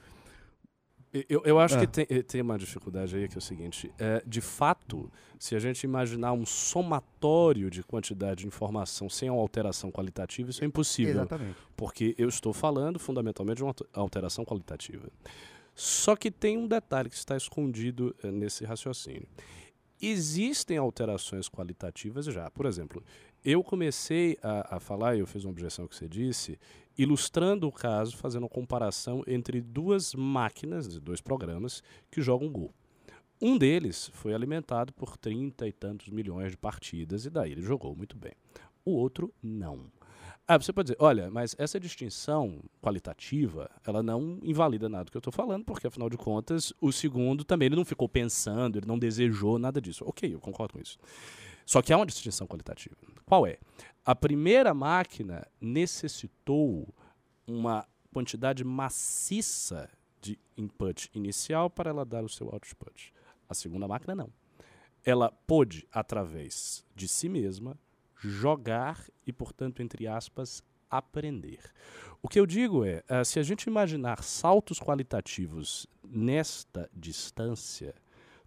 [1.28, 1.80] Eu, eu acho ah.
[1.80, 5.54] que tem, eh, tem uma dificuldade aí que é o seguinte: é, de fato, se
[5.54, 10.66] a gente imaginar um somatório de quantidade de informação sem uma alteração qualitativa, isso é
[10.66, 11.14] impossível.
[11.14, 11.56] Exatamente.
[11.76, 15.08] Porque eu estou falando fundamentalmente de uma alteração qualitativa.
[15.74, 19.28] Só que tem um detalhe que está escondido é, nesse raciocínio.
[20.00, 22.50] Existem alterações qualitativas já.
[22.50, 23.02] Por exemplo,
[23.44, 26.58] eu comecei a, a falar, eu fiz uma objeção que você disse,
[26.97, 32.72] ilustrando o caso, fazendo uma comparação entre duas máquinas, dois programas, que jogam Go.
[33.40, 37.94] Um deles foi alimentado por 30 e tantos milhões de partidas e daí ele jogou
[37.94, 38.32] muito bem.
[38.84, 39.90] O outro não.
[40.49, 45.16] Ah, você pode dizer, olha, mas essa distinção qualitativa, ela não invalida nada do que
[45.16, 48.86] eu estou falando, porque afinal de contas, o segundo também ele não ficou pensando, ele
[48.86, 50.05] não desejou nada disso.
[50.07, 50.99] Ok, eu concordo com isso.
[51.66, 52.96] Só que há uma distinção qualitativa.
[53.26, 53.58] Qual é?
[54.04, 56.88] A primeira máquina necessitou
[57.44, 59.90] uma quantidade maciça
[60.20, 63.12] de input inicial para ela dar o seu output.
[63.48, 64.32] A segunda máquina não.
[65.04, 67.76] Ela pôde, através de si mesma,
[68.16, 71.60] jogar e, portanto, entre aspas, aprender.
[72.22, 77.94] O que eu digo é, uh, se a gente imaginar saltos qualitativos nesta distância,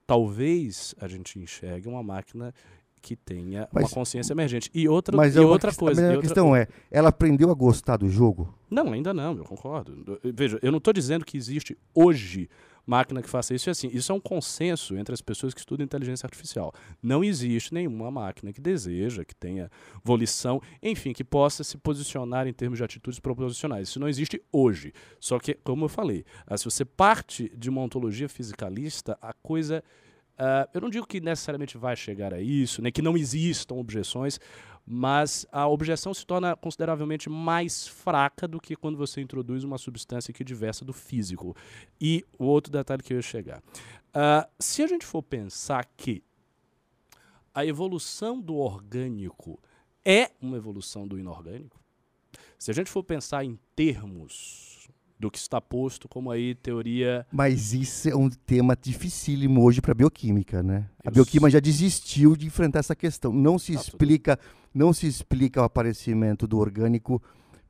[0.07, 2.53] talvez a gente enxergue uma máquina
[3.01, 4.69] que tenha mas, uma consciência emergente.
[4.73, 6.01] E outra, mas e é outra coisa.
[6.01, 6.21] A outra...
[6.21, 8.53] questão é, ela aprendeu a gostar do jogo?
[8.69, 10.19] Não, ainda não, eu concordo.
[10.23, 12.49] Veja, eu não estou dizendo que existe hoje
[12.89, 13.87] máquina que faça isso e assim.
[13.93, 16.73] Isso é um consenso entre as pessoas que estudam inteligência artificial.
[17.03, 19.69] Não existe nenhuma máquina que deseja, que tenha
[20.03, 23.89] volição, enfim, que possa se posicionar em termos de atitudes proposicionais.
[23.89, 24.91] Isso não existe hoje.
[25.19, 29.83] Só que, como eu falei, ah, se você parte de uma ontologia fisicalista, a coisa
[30.39, 34.39] Uh, eu não digo que necessariamente vai chegar a isso, né, que não existam objeções,
[34.87, 40.33] mas a objeção se torna consideravelmente mais fraca do que quando você introduz uma substância
[40.33, 41.53] que diversa do físico.
[41.99, 43.59] E o outro detalhe que eu ia chegar.
[43.59, 46.23] Uh, se a gente for pensar que
[47.53, 49.59] a evolução do orgânico
[50.05, 51.77] é uma evolução do inorgânico,
[52.57, 54.78] se a gente for pensar em termos
[55.19, 57.25] do que está posto como aí teoria.
[57.31, 60.85] Mas isso é um tema dificílimo hoje para a bioquímica, né?
[61.05, 63.33] A bioquímica já desistiu de enfrentar essa questão.
[63.33, 64.39] Não se explica,
[64.73, 67.21] não se explica o aparecimento do orgânico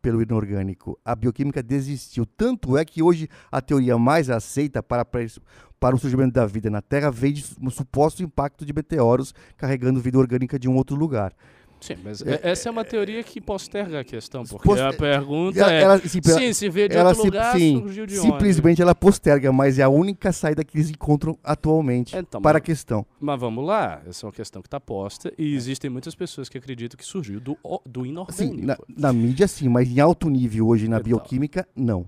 [0.01, 0.97] pelo inorgânico.
[1.03, 2.25] A bioquímica desistiu.
[2.25, 6.81] Tanto é que hoje a teoria mais aceita para, para o surgimento da vida na
[6.81, 11.33] Terra vem de um suposto impacto de meteoros carregando vida orgânica de um outro lugar.
[11.79, 14.85] Sim, mas é, essa é uma teoria que posterga a questão, porque Poster...
[14.85, 18.05] a pergunta ela, é, ela, sim, sim, se vê de ela outro lugar, sim, surgiu
[18.05, 18.81] de Simplesmente onde?
[18.81, 22.65] ela posterga, mas é a única saída que eles encontram atualmente então, para mas, a
[22.65, 23.05] questão.
[23.19, 26.57] Mas vamos lá, essa é uma questão que está posta e existem muitas pessoas que
[26.57, 28.57] acreditam que surgiu do, do inorgânico.
[28.57, 32.05] Sim, na, na mídia sim, mas em alto nível hoje na então, bioquímica, não.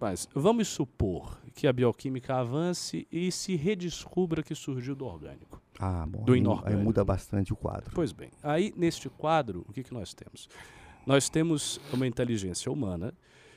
[0.00, 5.57] Mas vamos supor que a bioquímica avance e se redescubra que surgiu do orgânico.
[5.78, 6.24] Ah, bom.
[6.24, 6.78] Do inorgânico.
[6.78, 7.90] Aí muda bastante o quadro.
[7.94, 10.48] Pois bem, aí neste quadro, o que, que nós temos?
[11.06, 13.14] Nós temos uma inteligência humana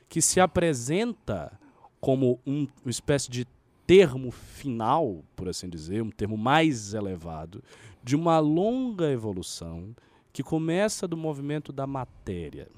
[0.07, 1.59] que se apresenta
[1.99, 3.47] como um, uma espécie de
[3.85, 7.63] termo final, por assim dizer, um termo mais elevado,
[8.03, 9.95] de uma longa evolução
[10.31, 12.69] que começa do movimento da matéria.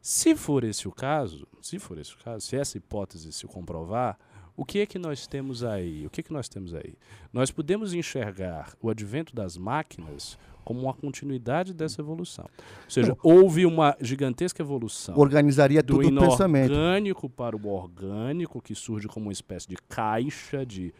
[0.00, 4.18] Se for esse o caso, se for esse o caso, se essa hipótese se comprovar,
[4.62, 6.06] o que é que nós temos aí?
[6.06, 6.94] O que é que nós temos aí?
[7.32, 12.44] Nós podemos enxergar o advento das máquinas como uma continuidade dessa evolução.
[12.44, 15.18] Ou seja, houve uma gigantesca evolução.
[15.18, 16.68] Organizaria do tudo o pensamento.
[16.68, 20.94] Do inorgânico para o orgânico, que surge como uma espécie de caixa de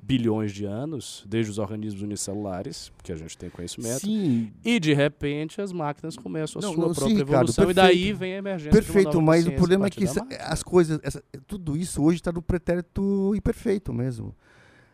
[0.00, 4.50] bilhões de anos, desde os organismos unicelulares, que a gente tem conhecimento, sim.
[4.64, 7.74] e de repente as máquinas começam a não, sua não, própria sim, evolução Ricardo, e
[7.74, 11.76] daí vem a emergência Perfeito, mas o problema é que essa, as coisas, essa, tudo
[11.76, 14.34] isso hoje está no pretérito imperfeito mesmo.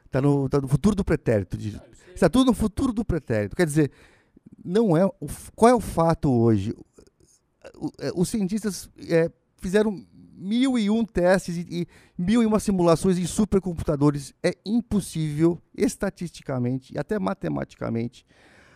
[0.07, 1.57] Está no, tá no futuro do pretérito.
[2.15, 3.57] Está tudo no futuro do pretérito.
[3.57, 3.91] Quer dizer,
[4.65, 5.13] não é o,
[5.55, 6.75] qual é o fato hoje?
[7.77, 10.05] O, é, os cientistas é, fizeram
[10.37, 11.87] mil e um testes e,
[12.18, 18.24] mil e uma simulações em supercomputadores, é impossível, estatisticamente e até matematicamente,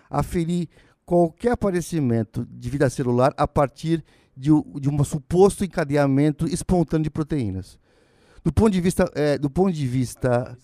[0.09, 0.69] aferir
[1.05, 4.05] qualquer aparecimento de vida celular a partir
[4.37, 4.51] de,
[4.81, 7.79] de um suposto encadeamento espontâneo de proteínas.
[8.45, 10.57] Do ponto de vista, é, do ponto de vista,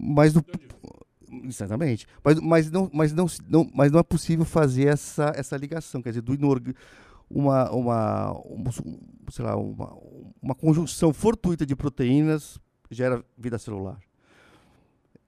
[0.00, 0.44] mas do,
[1.44, 6.00] exatamente, mas, mas, não, mas, não, não, mas não é possível fazer essa, essa ligação,
[6.00, 6.80] quer dizer, do inorgânico
[7.30, 8.70] uma, uma, uma,
[9.30, 9.96] sei lá, uma,
[10.40, 12.58] uma conjunção fortuita de proteínas
[12.90, 13.98] gera vida celular.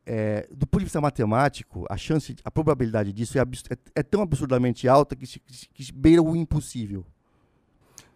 [0.06, 4.22] É, do ponto de vista matemático, a chance, a probabilidade disso é, é, é tão
[4.22, 7.04] absurdamente alta que, se, que beira o impossível.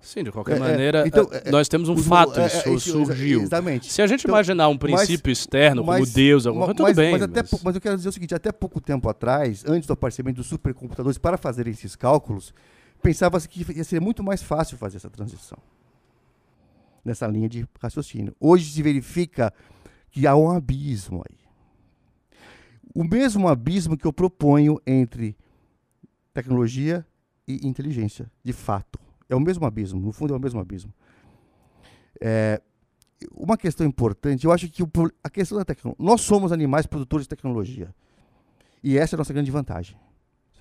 [0.01, 3.43] Sim, de qualquer é, é maneira, então, é, nós temos um fato, isso surgiu.
[3.43, 3.93] Exatamente.
[3.93, 6.87] Se a gente então, imaginar um princípio mas, externo, como mas, Deus, alguma coisa, tudo
[6.87, 7.13] mas, bem.
[7.13, 10.37] Mas, até, mas eu quero dizer o seguinte, até pouco tempo atrás, antes do aparecimento
[10.37, 12.53] dos supercomputadores para fazer esses cálculos,
[13.03, 15.59] pensava-se que ia ser muito mais fácil fazer essa transição
[17.05, 18.35] nessa linha de raciocínio.
[18.39, 19.53] Hoje se verifica
[20.11, 21.39] que há um abismo aí.
[22.95, 25.37] O mesmo abismo que eu proponho entre
[26.33, 27.05] tecnologia
[27.49, 29.01] e inteligência, de fato.
[29.29, 30.93] É o mesmo abismo, no fundo é o mesmo abismo.
[32.21, 32.61] É,
[33.33, 34.91] uma questão importante, eu acho que o,
[35.25, 36.05] a questão da tecnologia.
[36.05, 37.93] Nós somos animais produtores de tecnologia.
[38.83, 39.97] E essa é a nossa grande vantagem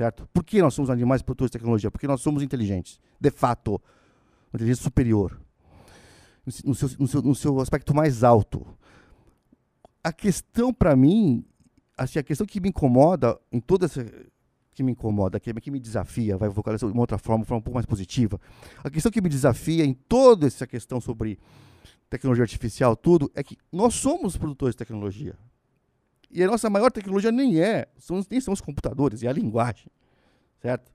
[0.01, 0.27] certo?
[0.33, 1.91] Por que nós somos animais produtores de tecnologia?
[1.91, 5.39] Porque nós somos inteligentes, de fato, uma inteligência superior,
[6.43, 8.65] no seu, no seu, no seu aspecto mais alto.
[10.03, 11.45] A questão para mim,
[11.95, 14.03] assim, a questão que me incomoda em toda essa
[14.73, 17.59] que me incomoda, que, que me desafia, vai vocalizar de uma outra forma, uma forma
[17.59, 18.39] um pouco mais positiva.
[18.83, 21.37] A questão que me desafia em toda essa questão sobre
[22.09, 25.37] tecnologia artificial, tudo, é que nós somos produtores de tecnologia.
[26.33, 29.87] E a nossa maior tecnologia nem é, são, nem são os computadores, é a linguagem.
[30.61, 30.91] Certo?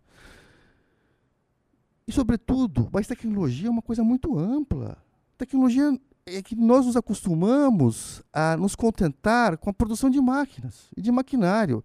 [2.07, 4.97] E, sobretudo, mas tecnologia é uma coisa muito ampla.
[5.37, 11.03] Tecnologia é que nós nos acostumamos a nos contentar com a produção de máquinas e
[11.03, 11.85] de maquinário.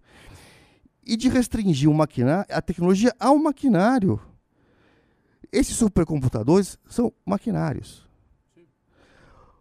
[1.04, 4.20] E de restringir o maquinário, a tecnologia ao maquinário.
[5.50, 8.08] Esses supercomputadores são maquinários.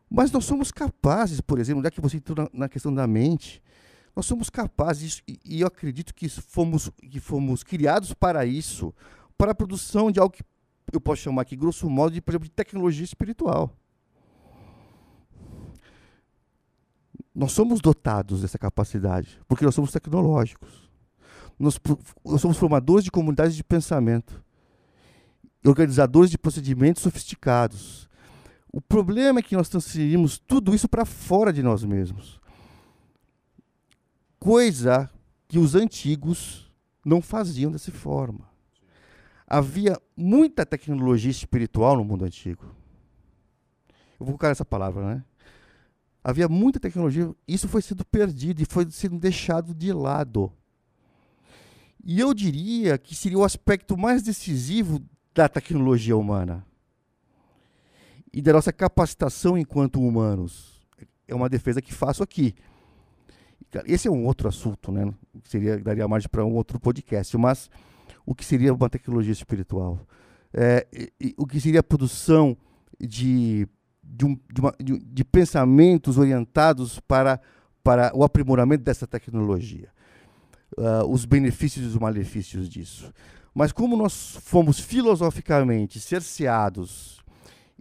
[0.08, 3.62] Mas nós somos capazes, por exemplo, já que você entrou na, na questão da mente,
[4.16, 8.94] nós somos capazes, e, eu acredito que fomos, que fomos criados para isso,
[9.38, 10.44] para a produção de algo que
[10.92, 13.74] eu posso chamar aqui, grosso modo, de, por exemplo, de tecnologia espiritual.
[17.34, 20.90] nós somos dotados dessa capacidade, porque nós somos tecnológicos.
[21.58, 21.80] Nós,
[22.26, 24.44] nós somos formadores de comunidades de pensamento,
[25.66, 28.10] organizadores de procedimentos sofisticados.
[28.72, 32.41] O problema é que nós transferimos tudo isso para fora de nós mesmos.
[34.42, 35.08] Coisa
[35.48, 36.68] que os antigos
[37.06, 38.50] não faziam dessa forma.
[39.46, 42.66] Havia muita tecnologia espiritual no mundo antigo.
[44.20, 45.24] Eu vou colocar essa palavra, né?
[46.24, 50.52] Havia muita tecnologia, isso foi sendo perdido e foi sendo deixado de lado.
[52.04, 55.00] E eu diria que seria o aspecto mais decisivo
[55.36, 56.66] da tecnologia humana
[58.34, 60.82] e da nossa capacitação enquanto humanos.
[61.28, 62.56] É uma defesa que faço aqui.
[63.86, 65.14] Esse é um outro assunto, né?
[65.44, 67.70] Seria daria margem para um outro podcast, mas
[68.26, 70.00] o que seria uma tecnologia espiritual?
[70.54, 72.58] É, e, e, o que seria a produção
[73.00, 73.68] de
[74.12, 77.40] de, um, de, uma, de, de pensamentos orientados para,
[77.84, 79.90] para o aprimoramento dessa tecnologia.
[80.78, 83.12] Uh, os benefícios e os malefícios disso.
[83.54, 87.22] Mas como nós fomos filosoficamente cerceados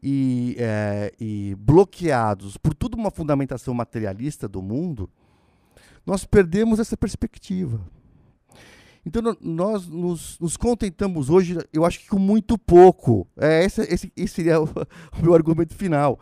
[0.03, 5.09] e, é, e, bloqueados por toda uma fundamentação materialista do mundo,
[6.07, 7.81] nós perdemos essa perspectiva.
[9.05, 13.27] Então nós nos, nos, contentamos hoje, eu acho que com muito pouco.
[13.37, 14.65] É, esse, esse, esse seria o,
[15.19, 16.21] o, meu argumento final.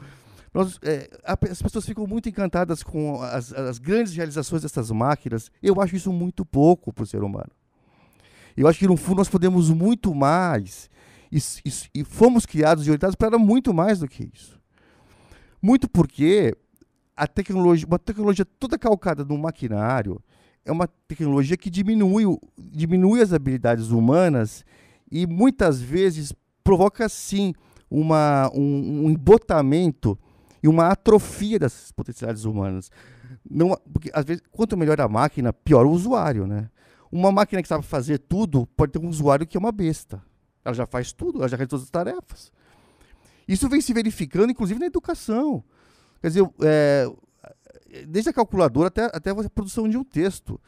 [0.54, 5.50] Nós, é, as pessoas ficam muito encantadas com as, as, grandes realizações dessas máquinas.
[5.62, 7.50] Eu acho isso muito pouco para o ser humano.
[8.56, 10.88] Eu acho que no fundo nós podemos muito mais
[11.30, 14.58] e, e, e fomos criados e orientados para muito mais do que isso.
[15.60, 16.56] Muito porque
[17.18, 20.22] a tecnologia, uma tecnologia toda calcada no maquinário,
[20.64, 22.24] é uma tecnologia que diminui,
[22.56, 24.64] diminui as habilidades humanas
[25.10, 27.54] e muitas vezes provoca sim
[27.90, 30.16] uma, um, um embotamento
[30.62, 32.90] e uma atrofia das potencialidades humanas.
[33.50, 36.70] Não, porque às vezes, quanto melhor a máquina, pior o usuário, né?
[37.10, 40.22] Uma máquina que sabe fazer tudo pode ter um usuário que é uma besta.
[40.64, 42.52] Ela já faz tudo, ela já faz todas as tarefas.
[43.48, 45.64] Isso vem se verificando, inclusive, na educação.
[46.20, 47.10] Quer dizer, é,
[48.06, 50.60] desde a calculadora até, até a produção de um texto.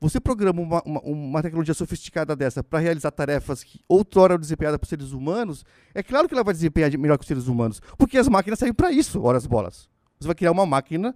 [0.00, 4.78] Você programa uma, uma, uma tecnologia sofisticada dessa para realizar tarefas que outrora eram desempenhadas
[4.78, 8.16] por seres humanos, é claro que ela vai desempenhar melhor que os seres humanos, porque
[8.16, 9.88] as máquinas saem para isso, horas bolas.
[10.20, 11.14] Você vai criar uma máquina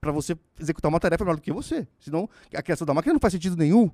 [0.00, 1.86] para você executar uma tarefa melhor do que você.
[1.98, 3.90] Senão, a criação da máquina não faz sentido nenhum.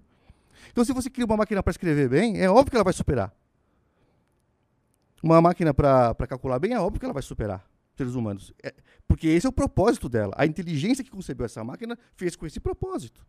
[0.71, 3.33] Então, se você cria uma máquina para escrever bem, é óbvio que ela vai superar.
[5.23, 7.65] Uma máquina para calcular bem, é óbvio que ela vai superar
[7.99, 8.53] seres humanos.
[8.63, 8.75] É,
[9.07, 10.33] porque esse é o propósito dela.
[10.37, 13.25] A inteligência que concebeu essa máquina fez com esse propósito.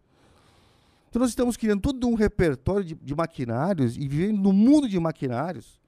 [1.10, 5.00] Então nós estamos criando todo um repertório de, de maquinários e vivendo num mundo de
[5.00, 5.80] maquinários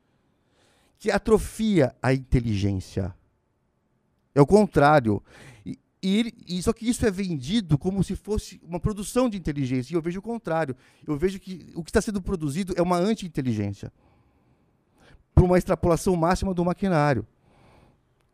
[0.97, 3.15] que atrofia a inteligência.
[4.33, 5.21] É o contrário.
[5.65, 9.93] E, e, e, só que isso é vendido como se fosse uma produção de inteligência.
[9.93, 10.75] E eu vejo o contrário.
[11.07, 13.91] Eu vejo que o que está sendo produzido é uma anti-inteligência.
[15.33, 17.25] Por uma extrapolação máxima do maquinário.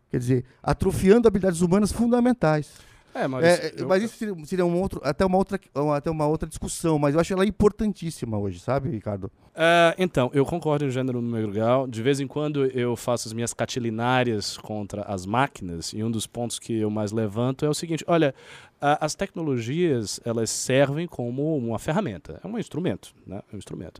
[0.09, 2.71] Quer dizer, atrofiando habilidades humanas fundamentais.
[3.17, 3.87] É, mas, é, eu...
[3.87, 5.59] mas isso seria, seria um outro, até, uma outra,
[5.95, 9.25] até uma outra discussão, mas eu acho ela importantíssima hoje, sabe, Ricardo?
[9.25, 11.87] Uh, então, eu concordo em gênero número grau.
[11.87, 16.27] De vez em quando eu faço as minhas catilinárias contra as máquinas, e um dos
[16.27, 18.35] pontos que eu mais levanto é o seguinte: olha,
[18.79, 23.41] as tecnologias elas servem como uma ferramenta, é um instrumento, né?
[23.51, 23.99] É um instrumento.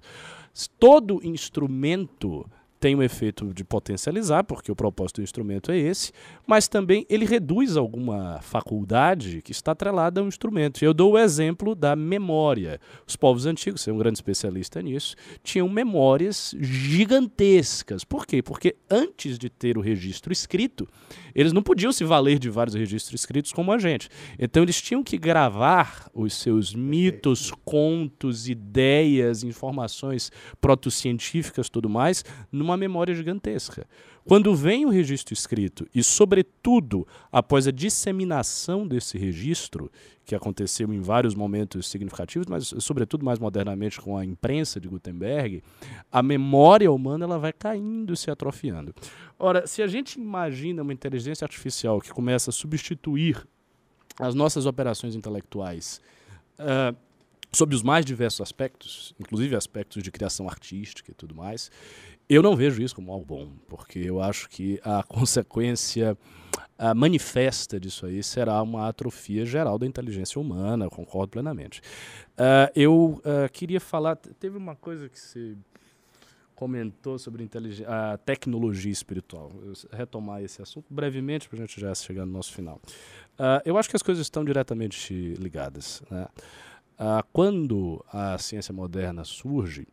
[0.80, 2.46] Todo instrumento
[2.88, 6.14] tem o efeito de potencializar, porque o propósito do instrumento é esse,
[6.48, 10.82] mas também ele reduz alguma faculdade que está atrelada ao instrumento.
[10.82, 12.80] Eu dou o exemplo da memória.
[13.06, 18.06] Os povos antigos, você é um grande especialista nisso, tinham memórias gigantescas.
[18.06, 18.42] Por quê?
[18.42, 20.88] Porque antes de ter o registro escrito,
[21.36, 24.08] eles não podiam se valer de vários registros escritos como a gente.
[24.40, 30.32] Então eles tinham que gravar os seus mitos, contos, ideias, informações
[30.62, 33.88] protocientíficas, tudo mais, numa memória gigantesca.
[34.26, 39.90] Quando vem o registro escrito e, sobretudo, após a disseminação desse registro,
[40.26, 45.64] que aconteceu em vários momentos significativos, mas sobretudo mais modernamente com a imprensa de Gutenberg,
[46.12, 48.94] a memória humana ela vai caindo e se atrofiando.
[49.40, 53.48] Ora, se a gente imagina uma inteligência artificial que começa a substituir
[54.20, 56.02] as nossas operações intelectuais
[56.60, 56.96] uh,
[57.52, 61.72] sob os mais diversos aspectos, inclusive aspectos de criação artística e tudo mais,
[62.30, 66.18] eu não vejo isso como algo bom, porque eu acho que a consequência
[66.78, 71.82] a manifesta disso aí será uma atrofia geral da inteligência humana, eu concordo plenamente.
[72.34, 75.56] Uh, eu uh, queria falar, teve uma coisa que você
[76.54, 77.48] comentou sobre
[77.88, 79.52] a tecnologia espiritual.
[79.92, 82.80] Retomar esse assunto brevemente para a gente já chegar no nosso final.
[83.40, 86.02] Uh, eu acho que as coisas estão diretamente ligadas.
[86.10, 86.28] Né?
[87.32, 89.88] Quando a ciência moderna surge,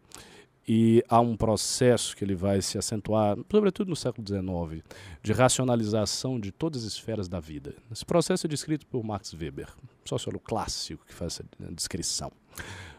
[0.67, 4.83] e há um processo que ele vai se acentuar, sobretudo no século XIX,
[5.23, 7.75] de racionalização de todas as esferas da vida.
[7.93, 9.69] Esse processo é descrito por Max Weber,
[10.05, 12.33] sociólogo clássico que faz essa descrição.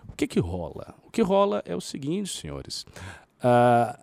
[0.08, 0.96] O que, que rola?
[1.04, 2.86] O que rola é o seguinte, senhores.
[3.40, 3.98] Uh,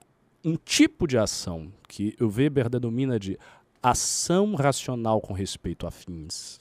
[0.44, 3.38] um tipo de ação que o Weber denomina de
[3.82, 6.58] ação racional com respeito a fins.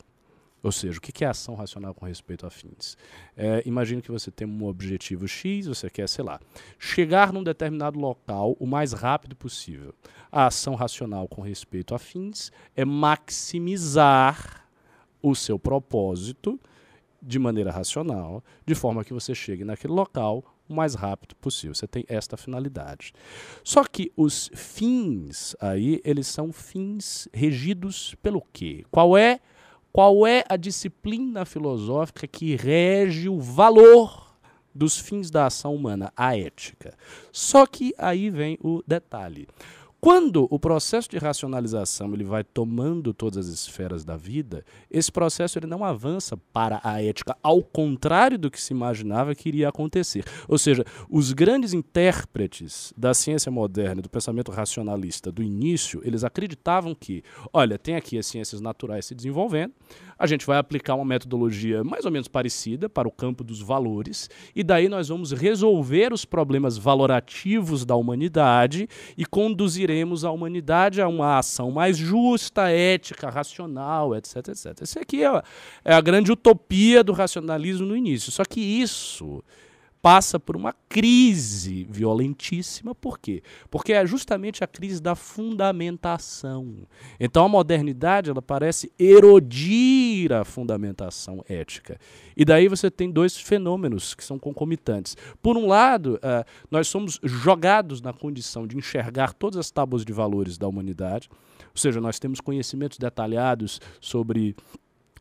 [0.64, 2.98] Ou seja, o que é ação racional com respeito a fins?
[3.36, 3.64] É,
[4.02, 6.40] que você tem um objetivo X, você quer, sei lá,
[6.78, 9.94] chegar num determinado local o mais rápido possível.
[10.32, 14.68] A ação racional com respeito a fins é maximizar
[15.22, 16.60] o seu propósito
[17.22, 21.76] de maneira racional, de forma que você chegue naquele local o mais rápido possível.
[21.76, 23.14] Você tem esta finalidade.
[23.64, 28.86] Só que os fins aí, eles são fins regidos pelo quê?
[28.90, 29.40] Qual é
[29.92, 34.36] qual é a disciplina filosófica que rege o valor
[34.74, 36.14] dos fins da ação humana?
[36.16, 36.94] A ética.
[37.32, 39.48] Só que aí vem o detalhe.
[40.04, 45.60] Quando o processo de racionalização ele vai tomando todas as esferas da vida, esse processo
[45.60, 50.26] ele não avança para a ética, ao contrário do que se imaginava que iria acontecer.
[50.48, 56.96] Ou seja, os grandes intérpretes da ciência moderna, do pensamento racionalista do início, eles acreditavam
[56.96, 57.24] que,
[57.54, 59.72] olha, tem aqui as ciências naturais se desenvolvendo,
[60.22, 64.30] a gente vai aplicar uma metodologia mais ou menos parecida para o campo dos valores,
[64.56, 71.08] e daí nós vamos resolver os problemas valorativos da humanidade e conduziremos a humanidade a
[71.08, 74.82] uma ação mais justa, ética, racional, etc, etc.
[74.84, 75.42] Essa aqui é,
[75.84, 78.32] é a grande utopia do racionalismo no início.
[78.32, 79.44] Só que isso
[80.02, 82.96] passa por uma crise violentíssima.
[82.96, 83.44] Por quê?
[83.70, 86.88] Porque é justamente a crise da fundamentação.
[87.20, 92.00] Então a modernidade ela parece erodir a fundamentação ética.
[92.36, 95.16] E daí você tem dois fenômenos que são concomitantes.
[95.42, 100.12] Por um lado, uh, nós somos jogados na condição de enxergar todas as tábuas de
[100.12, 101.30] valores da humanidade,
[101.74, 104.56] ou seja, nós temos conhecimentos detalhados sobre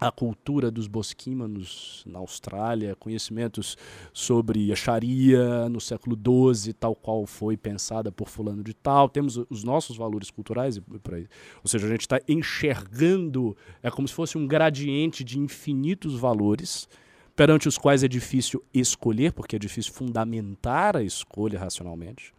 [0.01, 3.77] a cultura dos bosquímanos na Austrália, conhecimentos
[4.15, 9.11] sobre a Sharia no século XII, tal qual foi pensada por fulano de tal.
[9.11, 14.39] Temos os nossos valores culturais, ou seja, a gente está enxergando, é como se fosse
[14.39, 16.89] um gradiente de infinitos valores,
[17.37, 22.33] perante os quais é difícil escolher, porque é difícil fundamentar a escolha racionalmente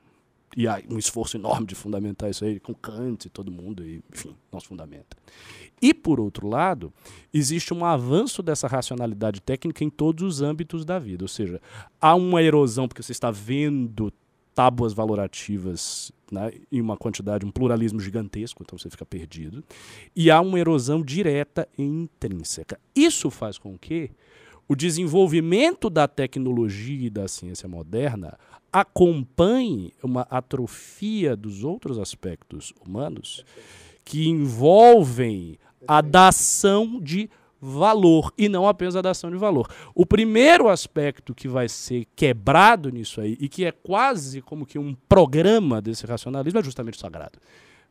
[0.56, 4.04] e há um esforço enorme de fundamentar isso aí com Kant e todo mundo, e,
[4.14, 5.16] enfim, não se fundamenta.
[5.82, 6.94] E, por outro lado,
[7.34, 11.62] existe um avanço dessa racionalidade técnica em todos os âmbitos da vida, ou seja,
[12.00, 14.12] há uma erosão, porque você está vendo
[14.54, 19.64] tábuas valorativas né, em uma quantidade, um pluralismo gigantesco, então você fica perdido,
[20.16, 22.80] e há uma erosão direta e intrínseca.
[22.96, 24.12] Isso faz com que
[24.68, 28.38] o desenvolvimento da tecnologia e da ciência moderna
[28.72, 33.46] acompanhe uma atrofia dos outros aspectos humanos
[34.04, 35.58] que envolvem
[35.88, 37.30] a dação de
[37.62, 39.70] valor e não apenas a dação de valor.
[39.94, 44.80] O primeiro aspecto que vai ser quebrado nisso aí e que é quase como que
[44.80, 47.40] um programa desse racionalismo é justamente o sagrado.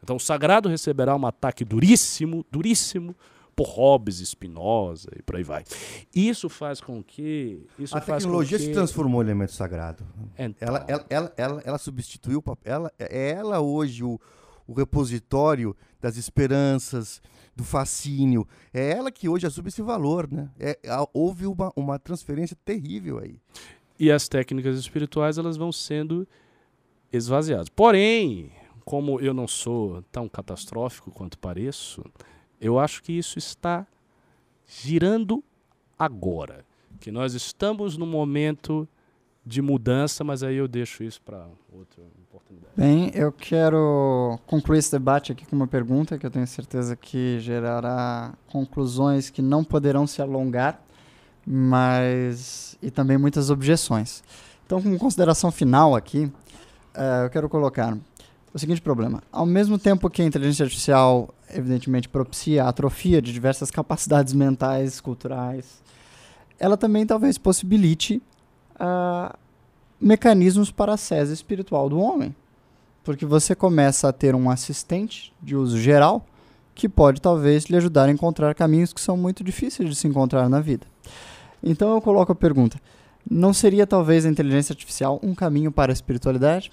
[0.02, 3.14] Então o sagrado receberá um ataque duríssimo, duríssimo
[3.61, 5.64] por Hobbes, Spinoza e por aí vai.
[6.14, 7.66] Isso faz com que.
[7.78, 8.64] Isso a tecnologia que...
[8.64, 10.02] se transformou em elemento sagrado.
[10.38, 10.66] Então.
[10.66, 12.42] Ela, ela, ela, ela, ela substituiu.
[12.64, 14.18] Ela, é ela hoje o,
[14.66, 17.20] o repositório das esperanças,
[17.54, 18.48] do fascínio.
[18.72, 20.26] É ela que hoje assume esse valor.
[20.32, 20.48] Né?
[20.58, 20.78] É,
[21.12, 23.38] houve uma, uma transferência terrível aí.
[23.98, 26.26] E as técnicas espirituais elas vão sendo
[27.12, 27.68] esvaziadas.
[27.68, 28.52] Porém,
[28.86, 32.02] como eu não sou tão catastrófico quanto pareço,
[32.61, 33.86] eu acho que isso está
[34.66, 35.42] girando
[35.98, 36.64] agora.
[37.00, 38.86] Que nós estamos num momento
[39.44, 42.72] de mudança, mas aí eu deixo isso para outra oportunidade.
[42.76, 47.40] Bem, eu quero concluir esse debate aqui com uma pergunta que eu tenho certeza que
[47.40, 50.82] gerará conclusões que não poderão se alongar,
[51.46, 54.22] mas e também muitas objeções.
[54.66, 56.30] Então, como consideração final aqui,
[56.94, 57.96] uh, eu quero colocar
[58.52, 59.22] o seguinte problema.
[59.32, 65.01] Ao mesmo tempo que a inteligência artificial, evidentemente, propicia a atrofia de diversas capacidades mentais,
[65.01, 65.82] culturais,
[66.59, 68.22] ela também talvez possibilite
[68.76, 69.36] uh,
[70.01, 72.34] mecanismos para a sese espiritual do homem.
[73.03, 76.24] Porque você começa a ter um assistente de uso geral
[76.74, 80.48] que pode talvez lhe ajudar a encontrar caminhos que são muito difíceis de se encontrar
[80.48, 80.86] na vida.
[81.62, 82.80] Então eu coloco a pergunta:
[83.28, 86.70] não seria talvez a inteligência artificial um caminho para a espiritualidade?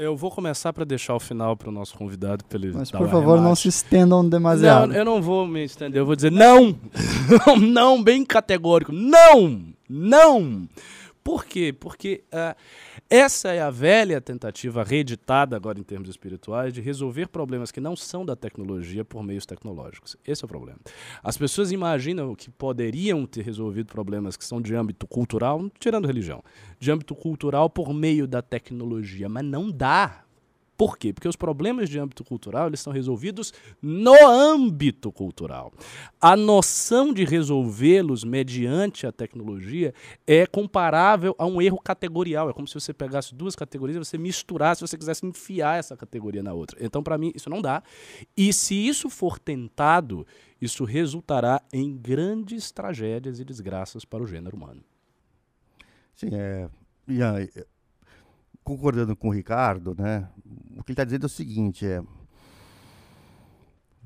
[0.00, 2.42] Eu vou começar para deixar o final para o nosso convidado.
[2.46, 3.60] Pra ele Mas, por favor, não arremate.
[3.60, 4.88] se estendam demasiado.
[4.88, 6.00] Não, eu não vou me estender.
[6.00, 6.74] Eu vou dizer não!
[7.46, 8.92] não, não, bem categórico.
[8.92, 9.60] Não!
[9.86, 10.66] Não!
[11.22, 11.72] Por quê?
[11.72, 12.56] Porque ah,
[13.08, 17.94] essa é a velha tentativa reeditada agora em termos espirituais de resolver problemas que não
[17.94, 20.16] são da tecnologia por meios tecnológicos.
[20.26, 20.78] Esse é o problema.
[21.22, 26.42] As pessoas imaginam que poderiam ter resolvido problemas que são de âmbito cultural, tirando religião,
[26.78, 30.24] de âmbito cultural por meio da tecnologia, mas não dá.
[30.80, 31.12] Por quê?
[31.12, 33.52] Porque os problemas de âmbito cultural eles são resolvidos
[33.82, 35.74] no âmbito cultural.
[36.18, 39.92] A noção de resolvê-los mediante a tecnologia
[40.26, 42.48] é comparável a um erro categorial.
[42.48, 45.94] É como se você pegasse duas categorias e você misturasse, se você quisesse enfiar essa
[45.98, 46.78] categoria na outra.
[46.82, 47.82] Então, para mim, isso não dá.
[48.34, 50.26] E se isso for tentado,
[50.62, 54.82] isso resultará em grandes tragédias e desgraças para o gênero humano.
[56.16, 56.70] Sim, é.
[57.06, 57.50] e aí,
[58.70, 60.28] concordando com o Ricardo, né?
[60.76, 62.02] O que ele está dizendo é o seguinte: é.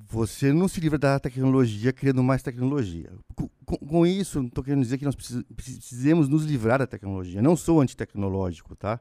[0.09, 3.11] Você não se livra da tecnologia criando mais tecnologia.
[3.35, 3.49] Com,
[3.79, 7.41] com- isso, não estou querendo dizer que nós precis- precisemos nos livrar da tecnologia.
[7.41, 9.01] Não sou antitecnológico, tá?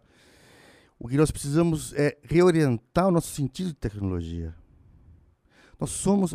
[0.98, 4.56] O que nós precisamos é reorientar o nosso sentido de tecnologia.
[5.80, 6.32] Nós somos,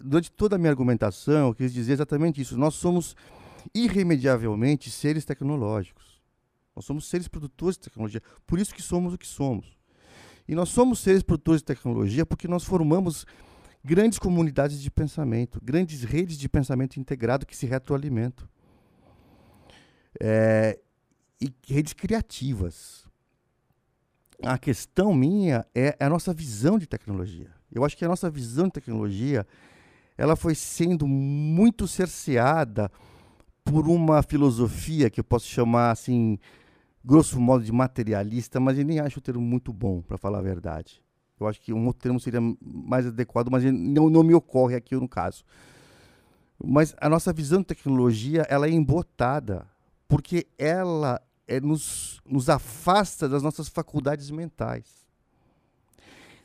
[0.00, 2.58] durante toda a minha argumentação, eu quis dizer exatamente isso.
[2.58, 3.16] Nós somos
[3.74, 6.11] irremediavelmente seres tecnológicos.
[6.74, 8.22] Nós somos seres produtores de tecnologia.
[8.46, 9.76] Por isso que somos o que somos.
[10.48, 13.26] E nós somos seres produtores de tecnologia porque nós formamos
[13.84, 18.48] grandes comunidades de pensamento, grandes redes de pensamento integrado que se retroalimentam.
[20.20, 20.78] É,
[21.40, 23.06] e redes criativas.
[24.42, 27.50] A questão minha é a nossa visão de tecnologia.
[27.70, 29.46] Eu acho que a nossa visão de tecnologia
[30.16, 32.90] ela foi sendo muito cerceada
[33.64, 36.38] por uma filosofia que eu posso chamar assim,
[37.04, 40.42] grosso modo de materialista, mas eu nem acho o termo muito bom, para falar a
[40.42, 41.02] verdade.
[41.38, 44.94] Eu acho que um outro termo seria mais adequado, mas não, não me ocorre aqui
[44.94, 45.44] no caso.
[46.64, 49.66] Mas a nossa visão de tecnologia ela é embotada,
[50.06, 55.02] porque ela é, nos, nos afasta das nossas faculdades mentais.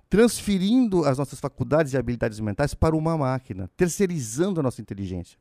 [0.10, 5.38] Transferindo as nossas faculdades e habilidades mentais para uma máquina, terceirizando a nossa inteligência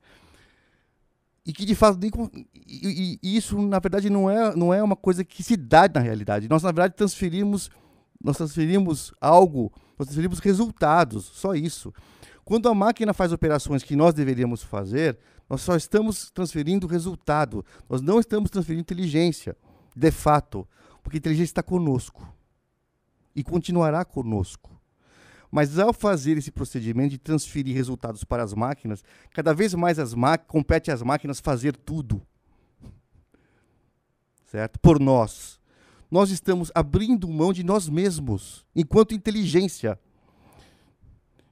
[1.47, 5.25] e que de fato e- e isso na verdade não é não é uma coisa
[5.25, 6.49] que se dá na realidade.
[6.49, 7.71] Nós na verdade transferimos
[8.23, 11.95] nós transferimos algo nós transferimos resultados só isso.
[12.45, 15.19] Quando a máquina faz operações que nós deveríamos fazer
[15.49, 17.65] nós só estamos transferindo resultado.
[17.89, 19.57] Nós não estamos transferindo inteligência
[19.95, 20.67] de fato
[21.03, 22.29] porque a inteligência está conosco
[23.35, 24.76] e continuará conosco
[25.51, 30.15] mas ao fazer esse procedimento de transferir resultados para as máquinas, cada vez mais as
[30.47, 32.23] compete às máquinas fazer tudo.
[34.47, 34.79] Certo?
[34.81, 35.61] Por nós.
[36.11, 39.99] Nós estamos abrindo mão de nós mesmos, enquanto inteligência.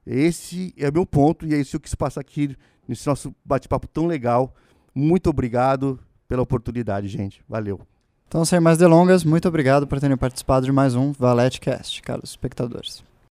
[0.07, 3.89] Esse é o meu ponto e é isso que quis passar aqui nesse nosso bate-papo
[3.89, 4.55] tão legal.
[4.95, 7.43] Muito obrigado pela oportunidade, gente.
[7.49, 7.81] Valeu.
[8.29, 12.31] Então, sem mais delongas, muito obrigado por terem participado de mais um Valete Cast, caros
[12.31, 13.03] espectadores.